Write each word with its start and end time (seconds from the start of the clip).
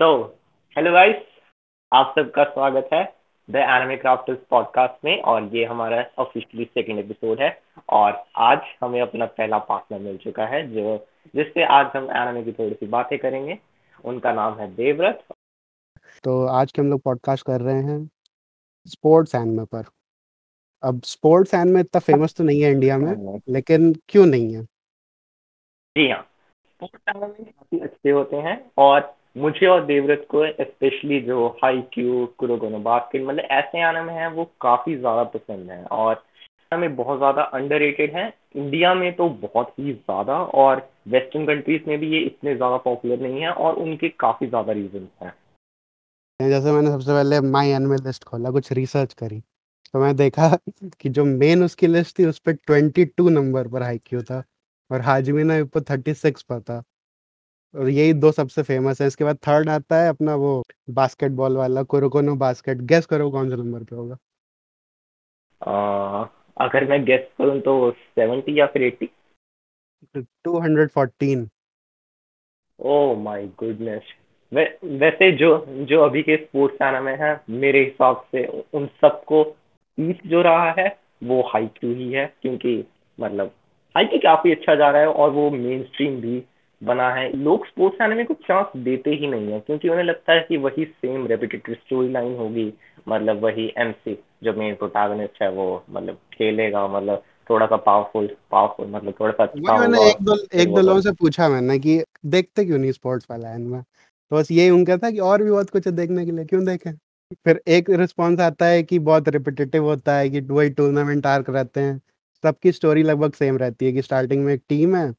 तो 0.00 0.06
hello 0.76 0.92
guys 0.92 1.16
आप 1.92 2.14
सबका 2.18 2.44
स्वागत 2.44 2.88
है 2.92 3.02
द 3.48 3.56
एनिमे 3.56 3.96
क्राफ्टर्स 3.96 4.38
पॉडकास्ट 4.50 5.04
में 5.04 5.20
और 5.22 5.44
ये 5.56 5.64
हमारा 5.64 6.02
ऑफिशियली 6.18 6.64
सेकंड 6.64 6.98
एपिसोड 6.98 7.40
है 7.40 7.50
और 7.88 8.24
आज 8.36 8.58
हमें 8.80 9.00
अपना 9.00 9.26
पहला 9.26 9.58
पार्टनर 9.68 10.00
मिल 10.00 10.16
चुका 10.16 10.46
है 10.46 10.62
जो 10.72 10.96
जिससे 11.34 11.64
आज 11.66 11.96
हम 11.96 12.10
एनिमे 12.16 12.42
की 12.44 12.52
थोड़ी 12.52 12.74
सी 12.74 12.86
बातें 12.86 13.18
करेंगे। 13.18 13.58
उनका 14.04 14.32
नाम 14.32 14.58
है 14.58 14.68
देवव्रत। 14.74 15.24
तो 16.24 16.46
आज 16.46 16.72
के 16.72 16.82
हम 16.82 16.90
लोग 16.90 17.02
पॉडकास्ट 17.02 17.46
कर 17.46 17.60
रहे 17.60 17.82
हैं 17.82 17.98
स्पोर्ट्स 18.86 19.34
एनिमे 19.34 19.64
पर। 19.64 19.84
अब 20.82 21.02
स्पोर्ट्स 21.06 21.54
एनिमे 21.54 21.80
इतना 21.80 22.00
फ़ेमस 22.02 22.34
तो 22.38 22.44
नहीं 22.44 22.62
है 22.62 22.70
इंडिया 22.70 22.98
में 22.98 23.40
लेकिन 23.48 23.92
क्यों 24.08 24.26
नहीं 24.26 24.54
है? 24.54 24.64
जी 25.96 26.10
हाँ। 26.10 26.22
स्पोर्ट्स 26.22 27.16
एनिमे 27.16 27.44
काफ़ी 27.44 27.80
अच्छे 27.80 28.10
होते 28.10 28.36
हैं 28.36 28.62
और 28.78 29.14
मुझे 29.36 29.66
और 29.66 29.84
देवव्रत 29.86 30.26
को 30.30 30.44
स्पेशली 30.62 31.20
जो 31.20 31.46
हाई 31.62 31.80
क्यू 31.94 32.26
कुरोगोनो 32.38 32.78
बास्केट 32.80 33.22
मतलब 33.22 33.44
ऐसे 33.52 33.82
आने 33.82 34.02
में 34.02 34.14
है, 34.14 34.28
वो 34.30 34.44
काफ़ी 34.60 34.96
ज़्यादा 34.96 35.22
पसंद 35.30 35.70
है 35.70 35.84
और 35.84 36.22
में 36.72 36.94
बहुत 36.96 37.18
ज़्यादा 37.18 37.42
अंडर 37.54 37.82
है। 38.14 38.26
इंडिया 38.56 38.92
में 38.94 39.12
तो 39.16 39.28
बहुत 39.42 39.68
ही 39.78 39.92
ज़्यादा 39.92 40.36
और 40.54 40.88
वेस्टर्न 41.08 41.44
कंट्रीज़ 41.46 41.82
में 41.88 41.98
भी 41.98 42.08
ये 42.08 42.20
इतने 42.20 42.54
ज़्यादा 42.56 42.76
पॉपुलर 42.76 43.20
नहीं 43.20 43.40
है 43.40 43.50
और 43.50 43.74
उनके 43.74 44.08
काफ़ी 44.20 44.46
ज़्यादा 44.46 44.72
रीजन 44.72 45.08
हैं। 45.22 45.32
जैसे 46.40 46.72
मैंने 46.72 46.90
सबसे 46.90 47.10
पहले 47.10 47.40
माई 47.42 47.70
एनिमे 47.70 47.96
लिस्ट 47.96 48.24
खोला, 48.24 48.50
कुछ 48.50 48.72
रिसर्च 48.72 49.12
करी 49.14 49.40
तो 49.94 50.00
मैं 50.00 50.14
देखा 50.16 50.48
कि 51.00 51.08
जो 51.08 51.24
मेन 51.24 51.62
उसकी 51.64 51.86
लिस्ट 51.86 52.18
थी, 52.18 52.24
उस 52.24 52.38
पर 52.38 52.52
ट्वेंटी 52.52 53.04
टू 53.06 53.28
नंबर 53.30 53.68
पर 53.68 53.82
हाई 53.82 53.98
क्यू 53.98 54.22
था 54.22 54.42
और 54.90 55.00
हाजमी 55.00 55.42
ने 55.44 55.60
ऊपर 55.60 55.82
थर्टी 55.90 56.14
सिक्स 56.14 56.42
पर 56.42 56.60
था। 56.60 56.82
और 57.74 57.88
यही 57.88 58.12
दो 58.14 58.30
सबसे 58.32 58.62
फ़ेमस 58.62 59.00
है। 59.00 59.06
इसके 59.06 59.24
बाद 59.24 59.36
थर्ड 59.48 59.68
आता 59.68 60.02
है 60.02 60.08
अपना 60.08 60.34
वो 60.34 60.62
बास्केटबॉल 60.90 61.56
वाला 61.56 61.82
कुरोकोनो 61.82 62.34
बास्केट 62.36 62.80
गेस 62.92 63.06
करो 63.06 63.30
कौन 63.30 63.50
से 63.50 63.56
नंबर 63.56 63.84
पे 63.84 63.96
होगा? 63.96 64.16
आ, 65.60 66.26
अगर 66.56 66.88
मैं 66.90 67.04
गेस 67.04 67.28
करूँ 67.38 67.60
तो 67.60 67.90
सेवेंटी 67.90 68.58
या 68.60 68.66
फिर 68.66 68.82
eighty 68.82 69.10
two 70.16 70.58
hundred 70.58 70.90
fourteen 70.90 71.48
oh 72.80 73.16
my 73.18 73.46
goodness 73.58 74.12
वैसे 74.52 75.30
जो 75.32 75.48
जो 75.88 76.00
अभी 76.00 76.22
के 76.22 76.36
स्पोर्ट्स 76.36 76.82
आना 76.82 77.00
में 77.00 77.16
है 77.20 77.30
मेरे 77.50 77.84
हिसाब 77.84 78.24
से 78.32 78.46
उन 78.74 78.86
सबको 79.00 79.42
पीस 79.98 80.16
जो 80.26 80.42
रहा 80.42 80.70
है 80.78 80.86
वो 81.24 81.40
हाई 81.52 81.66
क्यू 81.76 81.94
ही 81.94 82.12
है 82.12 82.26
क्योंकि 82.42 82.76
मतलब 83.18 83.52
हाई 83.94 84.04
क्यू 84.04 84.18
काफ़ी 84.18 84.52
अच्छा 84.52 84.74
जा 84.74 84.90
रहा 84.90 85.02
है 85.02 85.08
और 85.08 85.30
वो 85.30 85.50
मेन 85.50 85.82
स्ट्रीम 85.82 86.20
भी 86.20 86.38
बना 86.84 87.08
है। 87.14 87.30
लोग 87.36 87.66
स्पोर्ट्स 87.66 88.00
एनिमे 88.00 88.24
को 88.24 88.34
चांस 88.34 88.76
देते 88.76 89.10
ही 89.10 89.26
नहीं 89.26 89.52
है 89.52 89.60
क्योंकि 89.60 89.88
उन्हें 89.88 90.04
लगता 90.04 90.32
है 90.32 90.40
कि 90.48 90.56
वही 90.56 90.84
सेम 90.84 91.26
रेपिटेटिव 91.26 91.74
स्टोरी 91.74 92.08
लाइन 92.08 92.36
होगी। 92.36 92.72
मतलब 93.08 93.42
वही 93.44 93.72
एमसी 93.78 94.18
जो 94.44 94.52
मेन 94.52 94.74
प्रोटैगनिस्ट 94.74 95.42
है 95.42 95.50
वो 95.50 95.84
मतलब 95.90 96.18
खेलेगा 96.32 96.86
मतलब 96.88 97.22
थोड़ा 97.50 97.66
सा 97.66 97.76
पावरफुल 97.76 98.26
पावरफुल 98.50 98.86
मतलब 98.90 99.14
थोड़ा 99.20 99.32
सा 99.32 99.44
अच्छा 99.44 99.76
मैंने 99.76 100.08
एक 100.10 100.22
दो 100.22 100.36
एक 100.54 100.74
दो 100.74 100.80
लोगों 100.80 101.00
से 101.00 101.12
पूछा 101.12 101.48
मैंने 101.48 101.78
कि 101.78 102.02
देखते 102.26 102.64
क्यों 102.64 102.78
नहीं 102.78 102.92
स्पोर्ट्स 102.92 103.26
वाला 103.30 103.52
एनिमे 103.54 103.80
तो 103.80 104.36
बस 104.36 104.50
यही 104.50 104.70
उनका 104.70 104.96
था 104.96 105.10
कि 105.10 105.18
और 105.18 105.42
भी 105.42 105.50
बहुत 105.50 105.70
कुछ 105.70 105.86
है 105.86 105.92
देखने 105.92 106.24
के 106.26 106.32
लिए 106.32 106.44
क्यों 106.44 106.64
देखें? 106.64 106.92
फिर 107.44 107.60
एक 107.68 107.90
रिस्पॉन्स 107.90 108.40
आता 108.40 108.66
है 108.66 108.82
कि 108.82 108.98
बहुत 108.98 109.28
रिपीटेटिव 109.28 109.84
होता 109.84 110.16
है 110.16 110.28
कि 110.30 110.40
वही 110.40 110.70
टूर्नामेंट 110.70 111.26
आर्क 111.26 111.50
रहते 111.50 111.80
हैं। 111.80 112.00
सबकी 112.44 112.72
स्टोरी 112.72 113.02
लगभग 113.02 113.32
सेम 113.32 113.56
रहती 113.56 113.86
है 113.86 113.92
कि 113.92 114.02
स्टार्टिंग 114.02 114.44
में 114.44 114.52
एक 114.54 114.62
टीम 114.68 114.96
है 114.96 115.12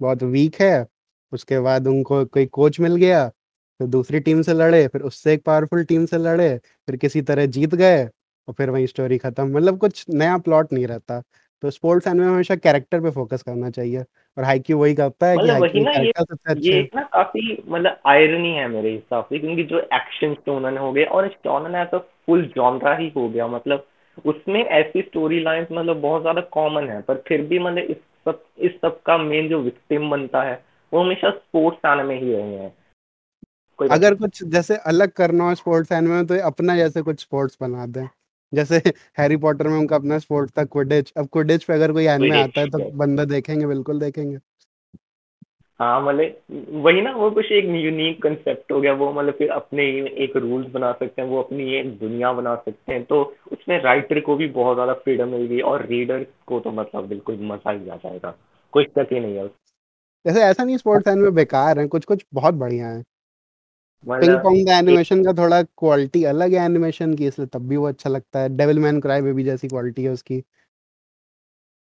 बहुत 0.00 0.22
वीक 0.22 0.60
है 0.60 0.86
उसके 1.32 1.60
बाद 1.60 1.86
उनको 1.86 2.24
कोई 2.24 2.46
कोच 2.46 2.80
मिल 2.80 2.96
गया 2.96 3.28
फिर 3.28 3.86
दूसरी 3.86 4.20
टीम 4.20 4.42
से 4.42 4.52
लड़े 4.52 4.86
फिर 4.88 5.02
उससे 5.02 5.32
एक 5.32 5.44
पावरफुल 5.44 5.84
टीम 5.84 6.06
से 6.06 6.18
लड़े 6.18 6.56
फिर 6.58 6.96
किसी 6.96 7.22
तरह 7.22 7.46
जीत 7.46 7.74
गए 7.74 8.04
और 8.04 8.54
फिर 8.54 8.70
वही 8.70 8.86
स्टोरी 8.86 9.18
खत्म। 9.18 9.56
मतलब 9.56 9.78
कुछ 9.78 10.04
नया 10.10 10.38
प्लॉट 10.38 10.72
नहीं 10.72 10.86
रहता। 10.86 11.22
तो 11.62 11.70
स्पोर्ट्स 11.70 12.06
एनिमे 12.06 12.24
में 12.24 12.32
हमेशा 12.32 12.54
कैरेक्टर 12.56 13.00
पे 13.00 13.10
फोकस 13.10 13.42
करना 13.42 13.70
चाहिए 13.70 14.00
और 14.36 14.44
हाइक्यू 14.44 14.78
वही 14.78 14.94
करता 14.94 15.26
है 15.26 15.36
कि 15.36 15.42
मतलब 15.42 15.60
वही 15.62 15.80
ना 15.80 15.90
ये 15.90 16.12
सबसे 16.18 16.52
अच्छे 16.52 16.68
ये 16.70 16.90
ना 16.94 17.02
काफ़ी 17.02 17.64
मतलब 17.68 17.98
आयरनी 18.06 18.52
है 18.52 18.68
मेरे 18.68 18.90
हिसाब 18.90 19.24
से 19.24 19.38
क्योंकि 19.38 19.64
जो 19.64 19.78
एक्शन 19.78 20.34
शोनन 20.34 20.78
हो 20.78 20.92
गए 20.92 21.04
और 21.04 21.28
शोनन 21.28 21.74
ऐसा 21.74 21.98
फुल 21.98 22.44
जॉनरा 22.56 22.96
ही 22.96 23.12
हो 23.16 23.28
गया 23.28 23.46
मतलब 23.46 23.86
उसमें 24.24 24.64
ऐसी 24.64 25.02
स्टोरी 25.02 25.40
लाइन 25.40 25.66
मतलब 25.72 26.00
बहुत 26.00 26.22
ज़्यादा 26.22 26.40
कॉमन 26.40 26.88
है 26.88 27.00
पर 27.02 27.22
फिर 27.28 27.42
भी 27.42 27.58
मतलब 27.58 27.84
इस 27.84 27.96
सब 27.96 28.42
इस 28.58 28.72
सब 28.72 29.00
का 29.02 29.18
मेन 29.18 29.48
जो 29.48 29.60
विक्टिम 29.60 30.10
बनता 30.10 30.42
है 30.42 30.67
वो 30.92 31.02
हमेशा 31.02 31.30
स्पोर्ट्स 31.30 31.86
आने 31.86 32.02
में 32.02 32.20
ही 32.20 32.32
रहे 32.32 32.54
हैं। 32.54 32.72
अगर 33.78 34.14
कुछ 34.14 34.42
जैसे 34.46 34.76
अलग 34.86 35.10
करना 35.12 35.44
हो 35.44 35.54
स्पोर्ट्स 35.54 35.92
एनिमे 35.92 36.14
में 36.14 36.26
तो 36.26 36.40
अपना 36.46 36.76
जैसे 36.76 37.02
कुछ 37.02 37.20
स्पोर्ट्स 37.20 37.56
बना 37.60 37.86
दें। 37.88 38.06
जैसे 38.52 38.76
हैरी 39.18 39.36
पॉटर 39.38 39.68
में 39.68 39.78
उनका 39.78 39.96
अपना 39.96 40.18
स्पोर्ट 40.18 40.50
था 40.58 40.64
क्विडिच 40.66 41.12
अब 41.18 41.28
क्विडिच 41.32 41.64
पे 41.64 41.72
अगर 41.74 41.92
कोई 41.92 42.06
एनिमे 42.06 42.36
आता 42.36 42.60
है 42.60 42.66
तो 42.68 42.90
बंदा 42.98 43.24
देखेंगे 43.26 43.66
बिल्कुल 43.66 44.00
देखेंगे। 44.00 44.38
हाँ 45.80 46.00
मतलब 46.02 46.82
वही 46.84 47.00
ना 47.02 47.10
वो 47.12 47.30
कुछ 47.30 47.50
एक 47.52 47.64
यूनिक 47.76 48.22
कंसेप्ट 48.22 48.72
हो 48.72 48.80
गया 48.80 48.92
वो 48.94 49.12
मतलब 49.12 49.34
फिर 49.34 49.50
अपने 49.50 49.84
एक 50.24 50.36
रूल्स 50.36 50.70
बना 50.70 50.90
सकते 50.92 51.22
हैं 51.22 51.28
वो 51.28 51.42
अपनी 51.42 51.74
एक 51.74 51.92
दुनिया 51.98 52.32
बना 52.32 52.54
सकते 52.56 52.92
हैं 52.92 53.04
तो 53.04 53.22
उसमें 53.52 53.78
राइटर 53.82 54.20
को 54.20 54.36
भी 54.36 54.46
बहुत 54.56 54.76
ज़्यादा 54.76 54.92
फ्रीडम 55.04 55.28
मिल 55.28 55.46
गई 55.46 55.60
और 55.70 55.86
रीडर 55.86 56.26
को 56.46 56.60
तो 56.60 56.70
मतलब 56.72 57.06
बिल्कुल 57.08 57.38
मज़ा 57.42 57.70
ही 57.70 57.88
आ 57.88 57.96
जाएगा। 57.96 58.34
कोई 58.72 58.84
शक 58.86 59.12
ही 59.12 59.20
नहीं 59.20 59.36
है 59.36 59.46
जैसे 60.24 60.42
ऐसा 60.42 60.64
नहीं 60.64 60.76
स्पोर्ट्स 60.76 61.08
एनिमे 61.08 61.30
बेकार 61.32 61.78
है 61.78 61.86
कुछ 61.88 62.04
कुछ 62.04 62.24
बहुत 62.34 62.54
बढ़िया 62.56 62.88
है। 62.88 63.02
पिंग 64.06 64.36
पोंग 64.38 64.66
का 64.66 64.78
एनिमेशन 64.78 65.22
का 65.24 65.32
थोड़ा 65.34 65.62
क्वालिटी 65.62 66.22
अलग 66.24 66.52
है 66.54 66.64
एनिमेशन 66.64 67.14
की 67.14 67.26
इसलिए 67.26 67.48
तब 67.52 67.68
भी 67.68 67.76
वो 67.76 67.86
अच्छा 67.88 68.10
लगता 68.10 68.40
है। 68.40 68.56
डेविल 68.56 68.78
मैन 68.78 69.00
क्राई 69.00 69.22
बेबी 69.22 69.44
जैसी 69.44 69.68
क्वालिटी 69.68 70.04
है 70.04 70.10
उसकी। 70.10 70.40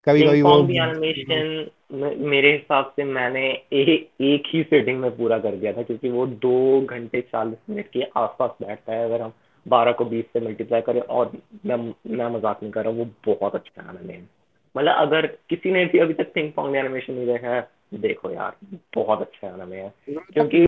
कभी 0.07 0.21
कभी 0.21 0.41
वो 0.41 0.57
एनिमेशन 0.59 1.69
मेरे 1.91 2.51
हिसाब 2.51 2.91
से 2.95 3.03
मैंने 3.03 3.45
ए, 3.73 3.81
एक 4.21 4.43
ही 4.47 4.63
सेटिंग 4.63 4.99
में 4.99 5.09
पूरा 5.17 5.37
कर 5.39 5.55
दिया 5.55 5.73
था 5.73 5.81
क्योंकि 5.83 6.09
वो 6.09 6.25
दो 6.27 6.81
घंटे 6.81 7.21
चालीस 7.21 7.57
मिनट 7.69 7.89
के 7.93 8.03
आसपास 8.17 8.51
बैठता 8.61 8.93
है। 8.93 9.05
अगर 9.05 9.21
हम 9.21 9.33
बारह 9.65 9.91
को 9.91 10.05
बीस 10.05 10.25
से 10.33 10.39
मल्टीप्लाई 10.39 10.81
करें 10.81 11.01
और 11.01 11.31
मैं 11.65 11.77
मैं 11.77 12.29
मज़ाक 12.29 12.59
नहीं 12.63 12.71
कर 12.71 12.83
रहा 12.83 12.93
वो 12.93 13.05
बहुत 13.27 13.55
अच्छा 13.55 13.89
एनिमे 13.89 14.13
है 14.13 14.27
मतलब 14.75 14.95
अगर 14.97 15.27
किसी 15.49 15.71
ने 15.71 15.85
भी 15.85 15.99
अभी 15.99 16.13
तक 16.13 16.33
पिंग 16.33 16.51
पोंग 16.51 16.75
एनिमेशन 16.75 17.13
नहीं 17.13 17.25
देखा 17.25 17.49
है 17.49 17.61
देखो 18.01 18.31
यार 18.31 18.55
बहुत 18.95 19.21
अच्छा 19.21 19.47
एनिमे 19.47 19.77
है। 19.77 19.93
क्योंकि 20.09 20.65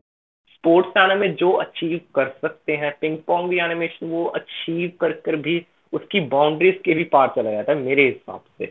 स्पोर्ट्स 0.48 0.98
एनिमे 0.98 1.28
जो 1.28 1.52
अचीव 1.52 2.00
कर 2.16 2.30
सकते 2.42 2.76
हैं 2.76 2.98
पिंग 3.02 3.18
पोंग 3.18 3.50
भी 3.50 3.60
एनिमेशन 3.60 4.08
वो 4.08 4.26
अचीव 4.26 4.92
कर 5.02 5.12
कर 5.12 5.36
भी 5.36 5.66
उसकी 5.94 6.20
बाउंड्रीज 6.20 6.82
के 6.86 6.94
भी 6.94 7.04
पार 7.04 7.34
चला 7.36 7.52
जाता 7.52 7.72
है 7.72 7.78
मेरे 7.78 8.06
हिसाब 8.06 8.44
से। 8.58 8.66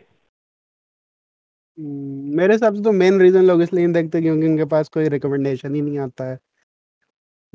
हम्म, 1.79 2.37
मेरे 2.37 2.53
हिसाब 2.53 2.75
से 2.75 2.83
तो 2.83 2.91
मेन 2.91 3.21
रीजन 3.21 3.43
लोग 3.43 3.61
इसलिए 3.61 3.85
नहीं 3.85 3.93
देखते 3.93 4.21
क्योंकि 4.21 4.47
उनके 4.47 4.65
पास 4.65 4.89
कोई 4.89 5.07
रिकमेंडेशन 5.07 5.75
ही 5.75 5.81
नहीं 5.81 5.99
आता 5.99 6.31
है। 6.31 6.39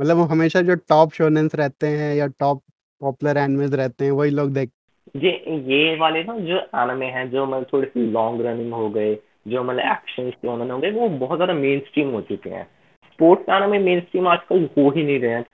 मतलब 0.00 0.16
वो 0.16 0.22
हमेशा 0.22 0.60
जो 0.60 0.74
टॉप 0.74 1.12
शोनेंस 1.12 1.54
रहते 1.54 1.86
हैं 1.86 2.14
या 2.14 2.26
टॉप 2.26 2.62
पॉपुलर 3.00 3.36
एनिमेज 3.36 3.74
रहते 3.74 4.04
हैं 4.04 4.12
वही 4.12 4.30
लोग 4.30 4.52
देख 4.52 4.70
ये 5.16 5.30
ये 5.56 5.96
वाले 5.96 6.24
ना 6.24 6.38
जो 6.38 6.58
एनिमे 6.58 7.06
हैं 7.06 7.30
जो 7.30 7.46
मतलब 7.46 7.66
थोड़ी 7.72 7.88
सी 7.88 8.06
लॉन्ग 8.10 8.46
रनिंग 8.46 8.72
हो 8.72 8.90
गए 8.90 9.14
जो 9.46 9.62
मतलब 9.62 9.92
एक्शन 9.92 10.30
शोनन 10.30 10.70
हो 10.70 10.78
गए 10.78 10.90
वो 10.90 11.08
बहुत 11.08 11.38
ज़्यादा 11.38 11.54
मेन 11.54 11.80
स्ट्रीम 11.80 12.10
हो 12.10 12.20
चुके 12.22 12.50
हैं। 12.50 12.64
स्पोर्ट्स 13.04 13.48
एनिमे 13.50 13.78
मेन 13.78 14.00
स्ट्रीम 14.00 14.28
आजकल 14.28 14.68
हो 14.76 14.88
ही 14.90 15.02
नहीं 15.02 15.18
रहे 15.20 15.30
हैं। 15.30 15.44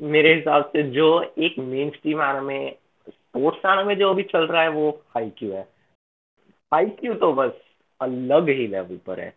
मेरे 0.00 0.34
हिसाब 0.34 0.64
से 0.66 0.82
जो 0.90 1.06
एक 1.38 1.58
main 1.58 1.90
stream 1.90 2.22
anime 2.22 2.58
sports 3.08 3.64
anime 3.66 3.94
जो 3.94 4.10
अभी 4.10 4.22
चल 4.22 4.46
रहा 4.46 4.62
है, 4.62 4.68
वो 4.68 4.90
हाई 5.14 5.30
क्यू 5.38 5.52
है। 5.52 5.62
हाई 6.72 6.86
क्यू 6.90 7.14
तो 7.14 7.32
बस 7.32 7.52
अलग 8.00 8.48
ही 8.48 8.66
लेवल 8.66 8.98
पर 9.06 9.20
है। 9.20 9.32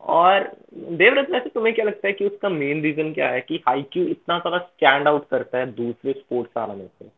और 0.00 0.50
देवरत 0.72 1.28
से 1.32 1.48
तुम्हें 1.48 1.74
क्या 1.74 1.84
लगता 1.84 2.06
है 2.08 2.12
कि 2.12 2.26
उसका 2.26 2.48
मेन 2.48 2.82
रीजन 2.82 3.12
क्या 3.12 3.28
है 3.30 3.40
कि 3.40 3.62
हाई 3.68 3.82
क्यू 3.92 4.04
इतना 4.06 4.38
सारा 4.38 4.58
स्टैंड 4.58 5.08
आउट 5.08 5.28
करता 5.28 5.58
है 5.58 5.72
दूसरे 5.72 6.12
स्पोर्ट्स 6.12 6.56
एनिमे 6.58 6.86
से? 6.86 7.10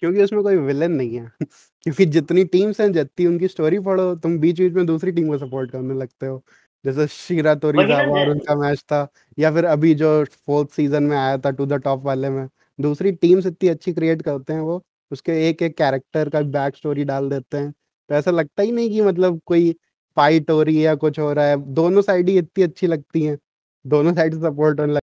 क्योंकि 0.00 0.22
उसमें 0.22 0.42
कोई 0.42 0.56
विलन 0.56 0.92
नहीं 0.92 1.16
है। 1.16 1.32
क्योंकि 1.84 2.04
जितनी 2.06 2.44
टीम्स 2.44 2.80
हैं 2.80 2.92
जितनी 2.92 3.26
उनकी 3.26 3.48
स्टोरी 3.48 3.78
पढ़ो 3.80 4.14
तुम 4.16 4.38
बीच 4.38 4.60
बीच 4.60 4.72
में 4.72 4.86
दूसरी 4.86 5.12
टीम 5.12 5.28
को 5.28 5.38
सपोर्ट 5.38 5.70
करने 5.70 5.94
लगते 5.94 6.26
हो। 6.26 6.42
जैसे 6.84 7.06
शीरा 7.06 7.54
तोरीजावा 7.54 8.20
और 8.20 8.30
उनका 8.30 8.54
मैच 8.54 8.80
था 8.82 9.06
या 9.38 9.52
फिर 9.52 9.64
अभी 9.64 9.94
जो 9.94 10.24
फोर्थ 10.46 10.70
सीज़न 10.70 11.02
में 11.02 11.16
आया 11.16 11.38
था 11.38 11.50
टू 11.50 11.66
द 11.66 11.72
टॉप 11.72 12.02
वाले 12.04 12.30
में 12.30 12.48
दूसरी 12.80 13.12
टीम्स 13.12 13.46
इतनी 13.46 13.68
अच्छी 13.68 13.92
क्रिएट 13.92 14.22
करते 14.22 14.52
हैं 14.52 14.60
वो 14.60 14.82
उसके 15.10 15.32
एक 15.48 15.62
एक 15.62 15.76
कैरेक्टर 15.76 16.28
का 16.28 16.40
बैक 16.42 16.76
स्टोरी 16.76 17.04
डाल 17.04 17.28
देते 17.30 17.56
हैं। 17.56 17.72
तो 18.10 18.14
ऐसा 18.14 18.30
लगता 18.30 18.62
ही 18.62 18.72
नहीं 18.72 18.90
कि 18.90 19.00
मतलब 19.02 19.40
कोई 19.46 19.72
फाइट 20.16 20.50
हो 20.50 20.62
रही 20.62 20.76
है 20.76 20.82
या 20.82 20.94
कुछ 20.94 21.18
हो 21.18 21.32
रहा 21.32 21.44
है। 21.46 21.56
दोनों 21.74 22.02
साइड 22.02 22.28
ही 22.28 22.38
इतनी 22.38 22.64
अच्छी 22.64 22.86
लगती 22.86 23.22
हैं। 23.22 23.38
दोनों 23.86 24.14
साइड 24.14 24.34
सपोर्ट 24.34 24.80
होने 24.80 24.92
लगता 24.92 25.06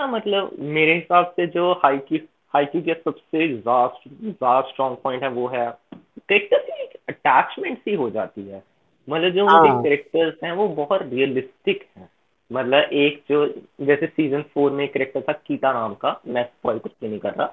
हाँ, 0.00 0.10
मतलब 0.12 0.56
मेरे 0.58 0.94
हिसाब 0.94 1.26
से 1.26 1.46
जो 1.46 1.72
हाई 1.72 1.98
की 1.98 2.18
हाइक्यू 2.54 2.82
का 2.82 2.94
सबसे 2.94 3.48
ज़्यादा 3.48 4.60
स्ट्रॉन्ग 4.60 4.96
पॉइंट 5.04 5.22
है 5.22 5.28
वो 5.28 5.46
है। 5.48 5.66
कैरेक्टर 5.94 6.58
की 6.58 6.82
एक 6.82 6.96
अटैचमेंट 7.08 7.78
सी 7.78 7.94
हो 7.94 8.10
जाती 8.10 8.42
है। 8.48 8.62
मतलब 9.08 9.30
जो 9.30 9.46
उनके 9.46 9.82
कैरेक्टर्स 9.82 10.34
हाँ। 10.34 10.50
हैं 10.50 10.56
वो 10.56 10.68
बहुत 10.68 11.02
रियलिस्टिक 11.02 11.86
हैं। 11.96 12.08
मतलब 12.50 12.92
एक 12.92 13.22
जो 13.30 13.46
जैसे 13.86 14.06
सीज़न 14.06 14.42
फोर 14.54 14.70
में 14.70 14.86
करेक्टर 14.88 15.20
था 15.20 15.32
कीता 15.32 15.72
नाम 15.72 15.94
का। 15.94 16.20
मैं 16.26 16.44
स्पॉइल 16.44 16.78
कुछ 16.78 16.92
भी 17.00 17.08
नहीं 17.08 17.18
कर 17.18 17.34
रहा। 17.34 17.46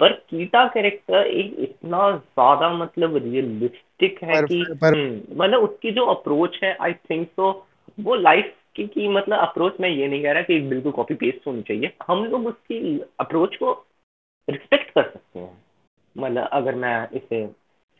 पर 0.00 0.12
कीटा 0.30 0.66
कैरेक्टर 0.68 1.26
एक 1.26 1.56
इतना 1.58 2.10
ज़्यादा 2.10 2.68
मतलब 2.74 3.16
रियलिस्टिक 3.16 4.18
है 4.22 4.34
पर, 4.34 4.46
कि 4.46 4.58
हम्म, 4.84 5.42
मतलब 5.42 5.60
उसकी 5.60 5.90
जो 5.90 6.04
अप्रोच 6.04 6.58
है 6.64 6.76
आई 6.80 6.92
थिंक 7.10 7.28
सो 7.28 7.50
वो 8.00 8.14
लाइफ 8.14 8.52
की, 8.76 8.86
की 8.86 9.08
मतलब 9.08 9.38
अप्रोच 9.38 9.80
मैं 9.80 9.88
ये 9.88 10.08
नहीं 10.08 10.22
कह 10.22 10.32
रहा 10.32 10.42
कि 10.42 10.60
बिल्कुल 10.60 10.92
कॉपी 10.92 11.14
पेस्ट 11.14 11.46
होनी 11.46 11.62
चाहिए। 11.62 11.92
हम 12.08 12.24
लोग 12.24 12.46
उसकी 12.46 12.98
अप्रोच 13.20 13.56
को 13.56 13.72
रिस्पेक्ट 14.48 14.90
कर 14.90 15.02
सकते 15.02 15.38
हैं। 15.38 15.64
मतलब 16.16 16.48
अगर 16.52 16.74
मैं 16.74 17.08
इसे 17.10 17.46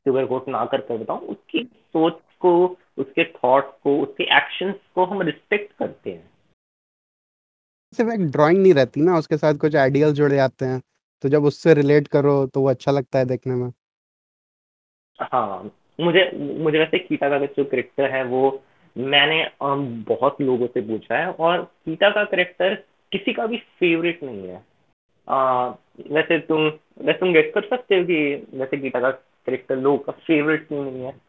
शुगर 0.07 0.27
कोट 0.27 0.49
ना 0.49 0.65
करके 0.65 0.99
बताऊँ 0.99 1.21
उसकी 1.21 1.63
सोच 1.65 2.21
को 2.41 2.55
उसके 2.99 3.25
थॉट्स 3.25 3.79
को 3.83 3.99
उसके 4.03 4.25
एक्शंस 4.37 4.75
को 4.95 5.05
हम 5.05 5.23
रिस्पेक्ट 5.23 5.73
करते 5.73 6.11
हैं। 6.11 6.31
सिर्फ़ 7.93 8.11
एक 8.13 8.21
ड्राइंग 8.31 8.63
नहीं 8.63 8.75
रहती 8.75 9.01
ना 9.01 9.17
उसके 9.19 9.37
साथ 9.37 9.55
कुछ 9.55 9.77
आइडियल 9.77 10.13
जुड़े 10.13 10.37
जाते 10.37 10.65
हैं। 10.65 10.81
तो 11.25 11.29
जब 11.29 11.45
उससे 11.45 11.75
रिलेट 11.75 12.09
करो 12.09 12.35
तो 12.47 12.61
वो 12.61 12.69
अच्छा 12.71 12.93
लगता 12.93 13.19
है 13.19 13.25
देखने 13.25 13.55
में। 13.55 13.71
हाँ 15.23 15.71
मुझे 16.01 16.31
मुझे 16.61 16.79
वैसे 16.79 16.99
कीता 16.99 17.29
का 17.29 17.39
जो 17.39 17.65
करेक्टर 17.65 18.11
है 18.11 18.23
वो 18.25 18.63
मैंने 18.97 19.51
बहुत 19.63 20.41
लोगों 20.41 20.67
से 20.67 20.81
पूछा 20.81 21.19
है 21.19 21.33
और 21.33 21.63
कीता 21.85 22.11
का 22.11 22.25
करेक्टर 22.25 22.75
किसी 23.13 23.33
का 23.33 23.47
भी 23.47 23.57
फेवरेट 23.79 24.23
नहीं 24.23 24.49
है। 24.49 24.65
आ, 25.29 25.69
वैसे 26.11 26.39
तुम 26.39 26.61
वैसे 26.99 27.19
तुम 27.19 27.33
गेट 27.33 27.55
कर 27.55 27.69
सकते 27.69 27.99
हो 27.99 28.05
कि 28.05 28.47
वैसे 28.59 28.77
गीता 28.77 29.01
का 29.01 29.11
करेक्टर 29.47 29.77
लोगों 29.77 29.99
का 29.99 30.13
फेवरेट 30.13 30.69
क्यों 30.69 30.85
नहीं 30.85 31.03
है? 31.03 31.21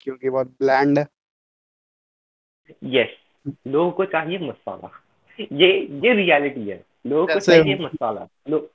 क्योंकि 0.00 0.30
बहुत 0.30 0.46
ब्लैंड 0.46 0.98
है। 0.98 1.06
यस 2.84 3.08
लोगों 3.66 3.90
को 3.90 4.04
चाहिए 4.04 4.38
मसाला। 4.38 4.90
ये 5.40 5.72
ये 5.82 6.14
रियलिटी 6.14 6.68
है। 6.68 6.84
लोगों 7.06 7.26
को 7.26 7.40
चाहिए 7.40 7.78
मसाला। 7.78 8.28
लोग 8.48 8.70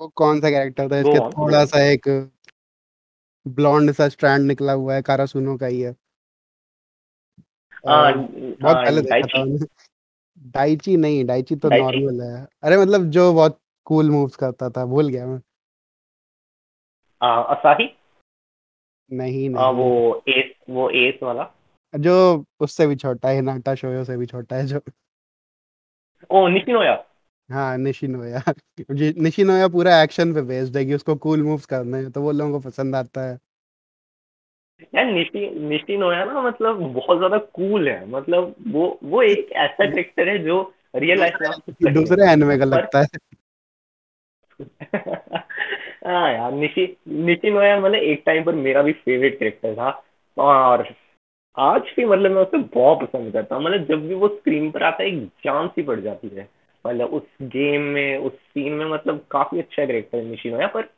वो 0.00 0.08
कौन 0.08 0.40
सा 0.40 0.50
कैरेक्टर 0.50 0.90
था 0.90 0.98
इसके 0.98 1.18
थोड़ा 1.30 1.64
सा 1.64 1.80
एक 1.80 2.30
ब्लॉन्ड 3.48 3.92
सा 3.92 4.08
स्ट्रैंड 4.08 4.46
निकला 4.46 4.72
हुआ 4.72 4.94
है 4.94 5.02
कारासुनो 5.02 5.56
का 5.56 5.66
ही 5.66 5.80
है। 5.80 5.94
आ, 7.88 8.12
बहुत 8.12 8.76
पहले 8.76 9.00
देखा 9.00 9.26
था 9.26 9.44
डाइची 10.42 10.96
नहीं 10.96 11.24
डाइची 11.24 11.56
तो 11.56 11.68
नॉर्मल 11.68 12.20
है। 12.20 12.48
अरे 12.62 12.78
मतलब 12.78 13.04
जो 13.10 13.34
बहुत 13.34 13.60
कूल 13.84 14.10
मूव्स 14.10 14.36
करता 14.36 14.70
था 14.70 14.86
भूल 14.86 15.08
गया 15.08 15.26
मैं। 15.26 15.40
आ, 17.22 17.42
असाही 17.42 17.84
नहीं 19.12 19.50
नहीं। 19.50 19.64
आ, 19.64 19.70
वो 19.70 20.22
एस 20.28 20.54
वो 20.70 20.90
एस 20.90 21.22
वाला? 21.22 21.50
जो 21.98 22.44
उससे 22.60 22.86
भी 22.86 22.96
छोटा 22.96 23.28
है 23.28 23.40
नाटा 23.40 23.74
शोयो 23.74 24.04
से 24.04 24.16
भी 24.16 24.26
छोटा 24.26 24.56
है 24.56 24.66
जो। 24.66 24.80
ओ 26.30 26.48
निशिनोया 26.48 27.04
हाँ 27.50 27.78
निशिनोया 27.78 28.42
निशिनोया 28.90 29.68
पूरा 29.76 30.02
एक्शन 30.02 30.34
पे 30.34 30.42
बेस्ड 30.42 30.76
है 30.76 30.84
कि 30.84 30.94
उसको 30.94 31.16
कूल 31.16 31.42
मूव्स 31.42 31.66
करने 31.66 31.98
हैं 31.98 32.10
तो 32.10 32.22
वो 32.22 32.32
लोगों 32.32 32.52
को 32.52 32.68
पसंद 32.68 32.96
आता 32.96 33.20
है। 33.20 33.38
यार 34.94 35.04
निशी 35.04 35.60
निशिनोया 35.60 36.24
ना 36.24 36.42
मतलब 36.42 36.80
बहुत 36.92 37.16
ज़्यादा 37.18 37.38
कूल 37.38 37.88
है। 37.88 38.08
मतलब 38.08 38.54
वो 38.68 38.98
वो 39.04 39.22
एक 39.22 39.52
ऐसा 39.52 39.84
कैरेक्टर 39.84 40.28
है 40.28 40.38
जो 40.38 40.74
रियल 40.96 41.18
लाइफ 41.18 41.38
में 41.82 41.94
दूसरे 41.94 42.32
एनिमे 42.32 42.58
का 42.58 42.64
लगता 42.64 43.00
है। 43.00 43.06
हाँ 46.06 46.32
यार 46.32 46.52
निशी 46.52 46.96
निशिनोया 47.08 47.80
मतलब 47.80 47.94
एक 47.94 48.22
टाइम 48.26 48.44
पर 48.44 48.54
मेरा 48.54 48.82
भी 48.82 48.92
फेवरेट 48.92 49.38
कैरेक्टर 49.38 49.74
था। 49.74 50.02
और 50.38 50.94
आज 51.58 51.82
भी 51.96 52.04
मतलब 52.04 52.30
मैं 52.30 52.42
उसे 52.42 52.58
बहुत 52.58 53.00
पसंद 53.00 53.32
करता 53.32 53.56
हूँ। 53.56 53.64
मतलब 53.64 53.86
जब 53.86 54.08
भी 54.08 54.14
वो 54.14 54.28
स्क्रीन 54.28 54.70
पर 54.70 54.82
आता 54.82 55.02
है 55.02 55.08
एक 55.08 55.24
जान 55.44 55.68
सी 55.68 55.82
पड़ 55.82 56.00
जाती 56.00 56.28
है। 56.28 56.48
मतलब 56.86 57.08
उस 57.08 57.22
गेम 57.42 57.82
में 57.82 58.18
उस 58.18 58.32
सीन 58.32 58.72
में 58.72 58.86
मतलब 58.86 59.26
काफ़ी 59.30 59.58
अच्छा 59.58 59.86
करेक्टर 59.86 60.18
है 60.18 60.24
निशिनोया 60.24 60.66
पर 60.66 60.88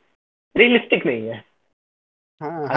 रियलिस्टिक 0.57 1.07
नहीं 1.07 1.29
है। 1.29 1.45
हाँ 2.45 2.69